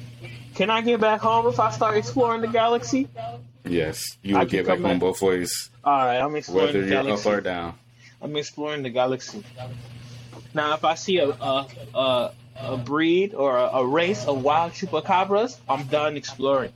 [0.55, 3.07] can I get back home if I start exploring the galaxy?
[3.65, 6.97] Yes, you will get back home both ways, All right, I'm exploring whether the you're
[6.99, 7.29] up galaxy.
[7.29, 7.73] or down.
[8.21, 9.43] I'm exploring the galaxy.
[10.53, 14.73] Now, if I see a a a, a breed or a, a race of wild
[14.73, 16.71] chupacabras, I'm done exploring.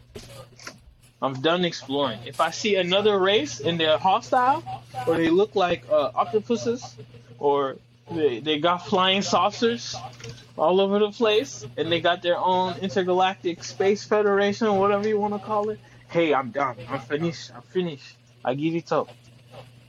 [1.22, 2.20] I'm done exploring.
[2.26, 4.64] If I see another race and they're hostile,
[5.08, 6.96] or they look like uh, octopuses,
[7.40, 7.78] or
[8.12, 9.96] they, they got flying saucers
[10.58, 15.34] all over the place, and they got their own intergalactic space federation, whatever you want
[15.34, 15.80] to call it.
[16.18, 16.76] Hey, I'm done.
[16.90, 17.52] I'm finished.
[17.54, 18.18] I'm finished.
[18.44, 19.08] I give it up.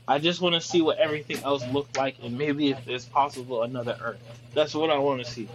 [0.07, 3.63] I just want to see what everything else looked like, and maybe if it's possible
[3.63, 4.19] another Earth.
[4.53, 5.49] That's what I want to see.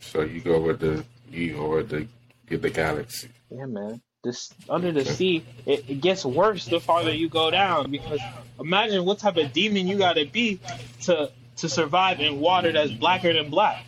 [0.00, 2.08] So you go with the you go with the
[2.46, 3.28] get the galaxy.
[3.50, 4.00] Yeah, man.
[4.24, 7.90] This under the sea, it, it gets worse the farther you go down.
[7.90, 8.20] Because
[8.58, 10.60] imagine what type of demon you got to be
[11.02, 13.84] to to survive in water that's blacker than black.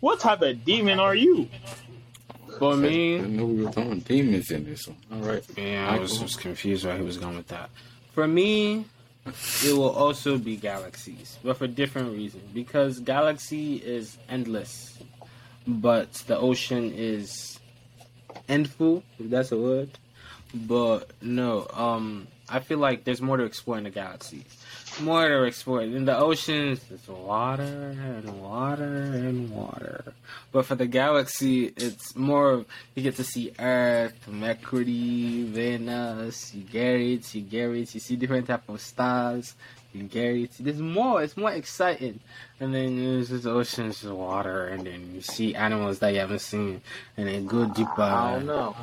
[0.00, 1.48] What type of demon are you?
[2.58, 4.96] For I me, didn't know we were throwing demons in this one.
[5.12, 5.44] All right.
[5.56, 7.70] yeah, I was just confused where he was going with that.
[8.12, 8.84] For me,
[9.64, 12.44] it will also be galaxies, but for different reasons.
[12.54, 14.98] Because galaxy is endless.
[15.66, 17.58] but the ocean is
[18.48, 19.90] endful, if that's a word.
[20.54, 24.44] But no, um, I feel like there's more to explore in the galaxy.
[25.00, 25.82] More to explore.
[25.82, 30.14] In the oceans, there's water and water and water.
[30.52, 36.62] But for the galaxy, it's more of you get to see Earth, Mercury, Venus, you
[36.62, 39.54] get it, you get it, you see different type of stars,
[39.92, 40.50] you get it.
[40.58, 42.20] There's more, it's more exciting.
[42.58, 46.40] And then there's just oceans, just water, and then you see animals that you haven't
[46.40, 46.80] seen,
[47.18, 48.00] and then go deeper.
[48.00, 48.76] I don't know.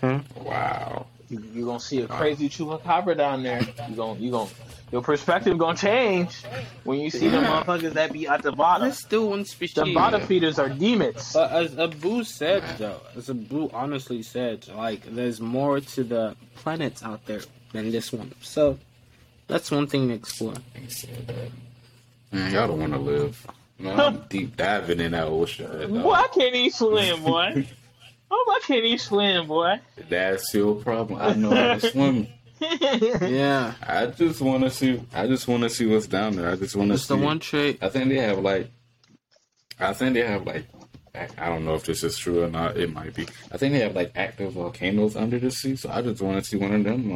[0.00, 0.18] Hmm?
[0.42, 1.06] Wow.
[1.30, 3.62] You, you gonna see a crazy chupacabra down there.
[3.88, 4.50] You gonna you gonna
[4.90, 6.42] your perspective gonna change
[6.82, 8.88] when you see the motherfuckers that be at the bottom.
[8.88, 9.76] That's still one species.
[9.76, 11.32] The bottom feeders are demons.
[11.32, 17.04] But as Abu said, though, as Abu honestly said, like there's more to the planets
[17.04, 17.40] out there
[17.72, 18.32] than this one.
[18.40, 18.76] So
[19.46, 20.54] that's one thing to explore.
[22.32, 23.46] Man, y'all don't want to live.
[23.78, 25.70] Man, I'm deep diving in that ocean.
[25.78, 26.02] right now.
[26.02, 27.68] Boy, I can't even swim, boy.
[28.30, 29.80] Oh, I can't even swim, boy.
[30.08, 31.20] That's your problem.
[31.20, 32.28] I know how to swim.
[32.60, 35.00] Yeah, I just want to see.
[35.14, 36.50] I just want to see what's down there.
[36.50, 37.16] I just want to it's see.
[37.16, 37.78] the one trait.
[37.80, 38.70] I think they have like.
[39.78, 40.66] I think they have like.
[41.14, 42.76] I don't know if this is true or not.
[42.76, 43.26] It might be.
[43.50, 45.74] I think they have like active volcanoes under the sea.
[45.74, 47.10] So I just want to see one of them.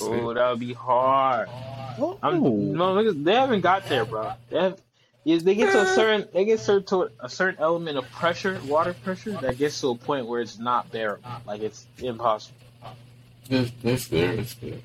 [0.00, 1.48] oh, that would be hard.
[2.22, 2.56] I'm, oh.
[2.56, 4.32] no, they haven't got there, bro.
[4.48, 4.80] They have,
[5.24, 8.58] is they get to a certain, they get certain to a certain element of pressure,
[8.66, 12.56] water pressure, that gets to a point where it's not bearable, like it's impossible.
[13.48, 14.32] It's, it's there.
[14.32, 14.78] It's there.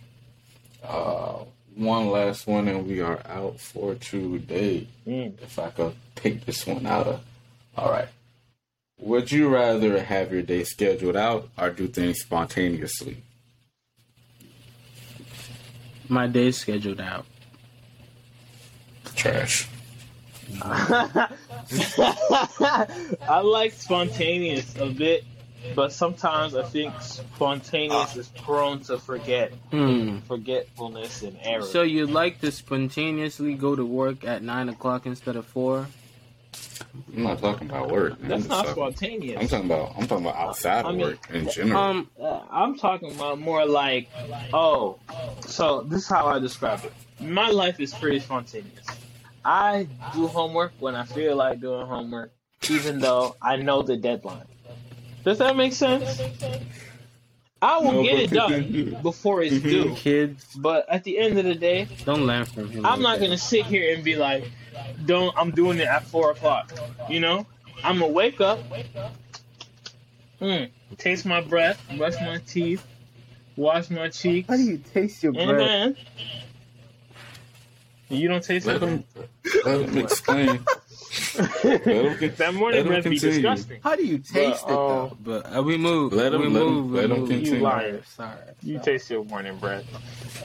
[0.84, 1.44] Uh,
[1.76, 4.88] one last one, and we are out for today.
[5.08, 5.42] Mm.
[5.42, 7.22] If I could pick this one out of.
[7.78, 8.08] All right.
[9.00, 13.24] Would you rather have your day scheduled out or do things spontaneously?
[16.08, 17.26] My day's scheduled out.
[19.16, 19.68] Trash.
[23.28, 25.24] I like spontaneous a bit,
[25.76, 30.20] but sometimes I think spontaneous is prone to forget, Hmm.
[30.28, 31.64] forgetfulness and error.
[31.64, 35.88] So you'd like to spontaneously go to work at nine o'clock instead of four?
[37.16, 38.18] I'm not talking about work.
[38.22, 38.30] man.
[38.30, 39.42] That's I'm not just talking- spontaneous.
[39.42, 39.94] I'm talking about.
[39.98, 41.82] I'm talking about outside I of mean, work in general.
[41.82, 44.10] Um, Uh, I'm talking about more like,
[44.54, 44.98] oh,
[45.46, 46.94] so this is how I describe it.
[47.20, 48.86] My life is pretty spontaneous.
[49.46, 52.32] I do homework when I feel like doing homework,
[52.70, 54.48] even though I know the deadline.
[55.24, 56.20] Does that make sense?
[57.62, 59.94] I will No, get it done before it's due.
[59.96, 62.86] kids, But at the end of the day, don't learn from him.
[62.86, 63.26] I'm like not that.
[63.26, 64.50] gonna sit here and be like,
[65.06, 66.74] "Don't." I'm doing it at four o'clock.
[67.10, 67.46] You know,
[67.84, 68.60] I'm gonna wake up,
[70.42, 72.86] mm, taste my breath, brush my teeth,
[73.56, 75.58] wash my cheeks, How do you taste your and breath?
[75.60, 75.96] then
[78.10, 78.88] you don't taste let it.
[78.88, 79.04] him.
[79.66, 80.60] Let him explain.
[81.64, 83.80] Let him con- That let morning him breath be disgusting.
[83.82, 85.02] How do you taste But, it though?
[85.12, 86.12] um, But uh, we move.
[86.14, 86.92] Let him- we let him- move.
[86.92, 87.54] we let him continue.
[87.56, 88.02] You liar.
[88.16, 88.38] Sorry.
[88.64, 88.86] You sorry.
[88.86, 89.86] taste your morning breath.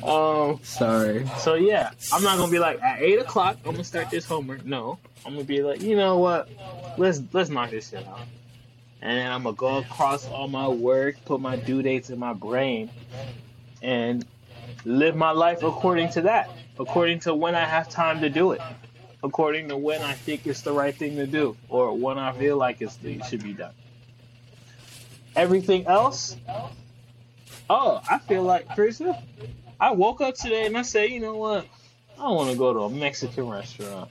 [0.04, 0.60] Um.
[0.62, 1.26] Sorry.
[1.38, 3.56] So yeah, I'm not gonna be like at eight o'clock.
[3.64, 4.64] I'm gonna start this homework.
[4.64, 6.48] No, I'm gonna be like, you know what?
[6.96, 8.20] Let's let's knock this shit out.
[9.02, 12.32] And then I'm gonna go across all my work, put my due dates in my
[12.34, 12.90] brain,
[13.82, 14.24] and
[14.84, 16.50] live my life according to that.
[16.80, 18.60] According to when I have time to do it.
[19.22, 22.56] According to when I think it's the right thing to do, or when I feel
[22.56, 23.74] like it's it should be done.
[25.36, 26.36] Everything else,
[27.68, 29.22] oh, I feel like simple.
[29.78, 31.66] I woke up today and I said, you know what?
[32.18, 34.10] I want to go to a Mexican restaurant.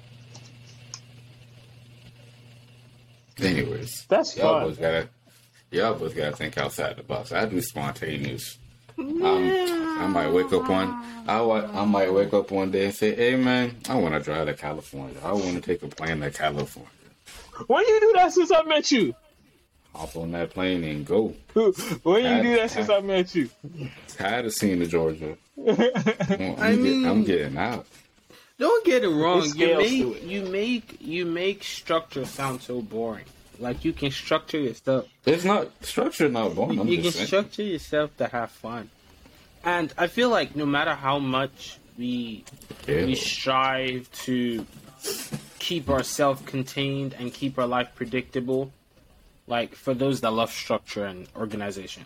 [3.40, 4.70] Anyways, That's y'all fun.
[4.70, 5.10] both gotta.
[5.72, 7.32] Y'all both gotta think outside the box.
[7.32, 8.60] I do spontaneous.
[9.00, 10.90] Um, I might wake up one.
[11.28, 14.48] I, I might wake up one day and say, "Hey man, I want to drive
[14.48, 15.16] to California.
[15.24, 16.90] I want to take a plane to California.
[17.68, 19.14] When you do that since I met you?
[19.96, 21.34] Hop on that plane and go."
[22.04, 23.50] When you do that since I met you?
[24.10, 25.38] Tired of seeing the Georgia.
[25.58, 25.72] I'm,
[26.60, 27.86] I get- mean- I'm getting out.
[28.58, 29.46] Don't get it wrong.
[29.56, 30.24] You make it.
[30.24, 33.24] you make you make structure sound so boring.
[33.60, 35.06] Like you can structure your stuff.
[35.26, 36.80] It's not structure, not boring.
[36.80, 37.28] I'm you can saying.
[37.28, 38.90] structure yourself to have fun.
[39.64, 42.46] And I feel like no matter how much we
[42.88, 43.06] Yeah.
[43.06, 44.66] we strive to
[45.60, 48.72] keep ourselves contained and keep our life predictable,
[49.48, 52.06] like for those that love structure and organization,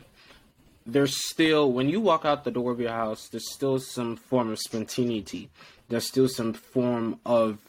[0.87, 4.51] there's still when you walk out the door of your house, there's still some form
[4.51, 5.49] of spontaneity.
[5.89, 7.59] There's still some form of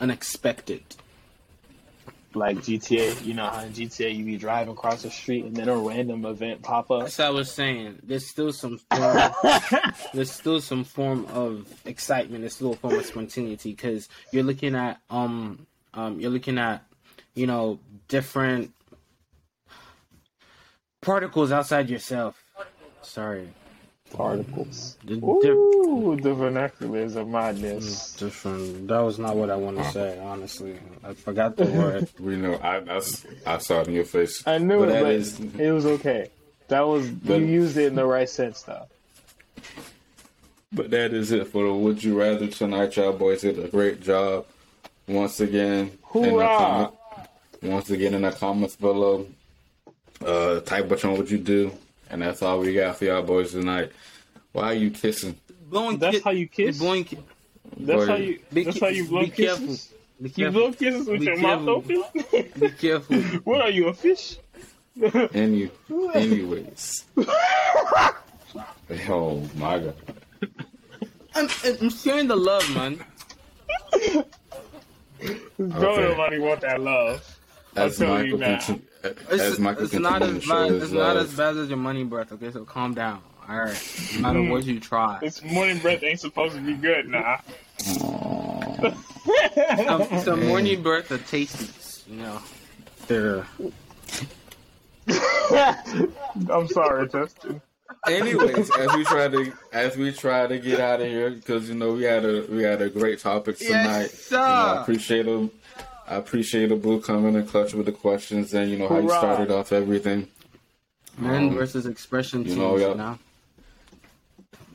[0.00, 0.82] unexpected.
[2.34, 5.68] Like GTA, you know how in GTA you be driving across the street and then
[5.68, 7.02] a random event pop up.
[7.02, 8.00] That's what I was saying.
[8.02, 9.32] There's still some form,
[10.14, 12.42] there's still some form of excitement.
[12.42, 16.84] There's still a form of spontaneity because you're looking at um um you're looking at
[17.34, 17.78] you know
[18.08, 18.72] different
[21.00, 22.42] particles outside yourself.
[23.02, 23.48] Sorry.
[24.14, 24.96] Particles.
[25.04, 28.14] The di- Ooh, the vernacular is a madness.
[28.16, 28.88] different.
[28.88, 30.18] That was not what I want to say.
[30.18, 32.08] Honestly, I forgot the word.
[32.18, 32.58] We know.
[32.62, 34.42] I saw it in your face.
[34.46, 36.30] I knew But it, but is- it was okay.
[36.68, 38.86] That was But- you used it in the right sense, though.
[40.72, 42.96] But that is it for the Would You Rather tonight.
[42.96, 44.46] Y'all boys did a great job.
[45.06, 46.92] Once again, in the Hoorah!
[47.62, 49.26] once again in the comments below,
[50.24, 51.70] uh, type which one would you do,
[52.10, 53.92] and that's all we got for y'all boys tonight.
[54.52, 55.36] Why are you kissing?
[55.68, 56.78] Blowing That's ki- how you kiss?
[56.78, 57.18] Blowing ki-
[57.78, 58.38] That's Boy, how you.
[58.52, 59.66] be That's ca- how you blow be careful.
[59.66, 59.92] kisses.
[60.20, 60.60] Be You careful.
[60.60, 62.04] blow kisses with Be your mouth careful.
[62.30, 62.50] open.
[62.60, 63.16] Be careful.
[63.44, 64.36] what are you, a fish?
[65.34, 65.70] Any,
[66.14, 67.04] anyways.
[69.08, 69.94] oh my god.
[71.34, 71.48] I'm,
[71.80, 73.00] I'm sharing the love, man.
[75.58, 76.02] Don't Okay.
[76.02, 77.33] nobody want that love.
[77.76, 78.56] I'll As Michael, now.
[78.56, 80.70] continu- It's, as Michael it's not as bad.
[80.70, 82.32] his It's not as bad as your money breath.
[82.32, 83.20] Okay, so calm down.
[83.48, 84.10] All right.
[84.14, 84.50] No matter mm.
[84.50, 85.18] what you try.
[85.20, 87.38] This morning breath ain't supposed to be good, nah.
[89.26, 92.06] It's a morning breath of tasties.
[92.08, 92.40] You know.
[93.06, 93.46] They're
[96.50, 97.60] I'm sorry, Justin.
[98.06, 101.74] Anyways, as we try to as we try to get out of here, because you
[101.74, 104.00] know we had a we had a great topic tonight.
[104.12, 104.80] Yes, You know, I sir.
[104.80, 105.50] appreciate him.
[106.06, 109.08] I appreciate the blue coming in clutch with the questions and you know how you
[109.08, 110.28] started off everything.
[111.18, 112.58] men Um, versus expression you teams.
[112.58, 112.88] know, yeah.
[112.88, 113.18] You know.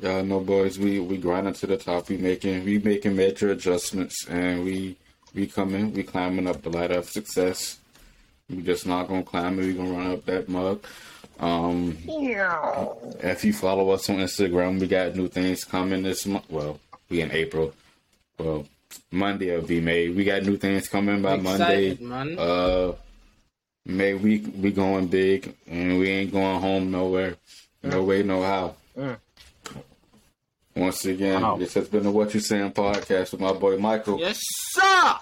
[0.02, 2.08] Y'all boys, we we grinding to the top.
[2.10, 4.96] We making we making major adjustments, and we
[5.34, 7.80] we coming, we climbing up the ladder of success.
[8.50, 9.66] We just not gonna climb it.
[9.66, 10.84] We gonna run up that mug.
[11.40, 16.46] Um, if you follow us on Instagram, we got new things coming this month.
[16.50, 17.74] Well, we in April.
[18.38, 18.66] Well,
[19.12, 20.10] Monday will be May.
[20.10, 21.96] We got new things coming by Monday.
[22.00, 22.38] Man.
[22.38, 22.94] Uh,
[23.86, 27.38] May we we going big, and we ain't going home nowhere.
[27.82, 28.76] No way, no how.
[28.96, 29.18] Mm.
[30.76, 31.58] Once again, Wow.
[31.58, 34.20] this has been the What You Saying podcast with my boy Michael.
[34.20, 34.38] Yes,
[34.72, 34.82] sir.
[34.82, 35.20] How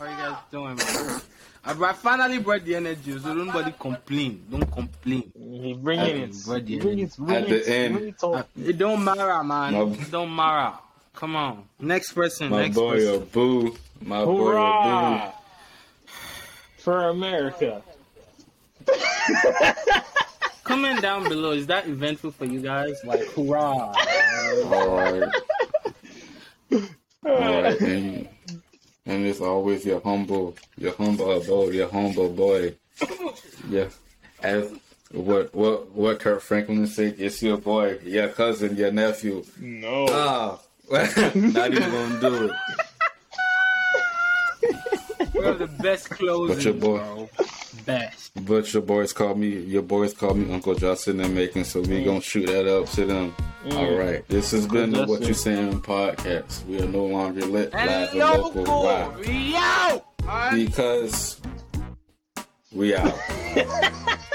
[0.00, 1.20] are you guys doing, man?
[1.64, 4.42] I I finally brought the energy, so nobody complain.
[4.50, 5.30] Don't complain.
[5.36, 6.36] He bringing it.
[6.46, 7.16] But He bring it.
[7.18, 8.46] Bring At the end- it.
[8.70, 9.72] It don't matter, man.
[9.74, 10.78] My- It don't matter.
[11.16, 11.64] Come on.
[11.80, 12.50] Next person.
[12.50, 13.22] My next boy person.
[13.22, 13.74] Abu.
[14.02, 15.32] My boy Hoorah!
[16.76, 17.82] For America.
[20.64, 21.52] Comment down below.
[21.52, 23.00] Is that eventful for you guys?
[23.02, 23.94] Like, hurrah.
[24.66, 25.22] All right.
[27.24, 27.80] All right.
[27.80, 28.28] And,
[29.06, 32.74] and it's always your humble, your humble abode, your humble boy.
[33.70, 33.88] Yeah.
[34.42, 34.70] As
[35.12, 39.44] what what what Kurt Franklin said, it's your boy, your cousin, your nephew.
[39.58, 40.06] No.
[40.10, 40.58] Ah,
[40.90, 42.52] not even gonna do it.
[45.34, 46.54] We have the best clothes.
[46.54, 47.30] But your boy- bro.
[47.84, 48.32] Best.
[48.44, 52.02] But your boys called me, your boys called me Uncle Justin and making, so we
[52.02, 52.22] gonna mm.
[52.22, 53.34] shoot that up to them.
[53.64, 53.76] Mm.
[53.76, 56.64] All right, this has been the What You Saying podcast.
[56.66, 58.64] We are no longer lit live And and local.
[58.64, 59.04] Why?
[59.04, 59.24] local.
[59.24, 60.04] Yo!
[60.52, 61.40] Because
[62.72, 63.14] we out.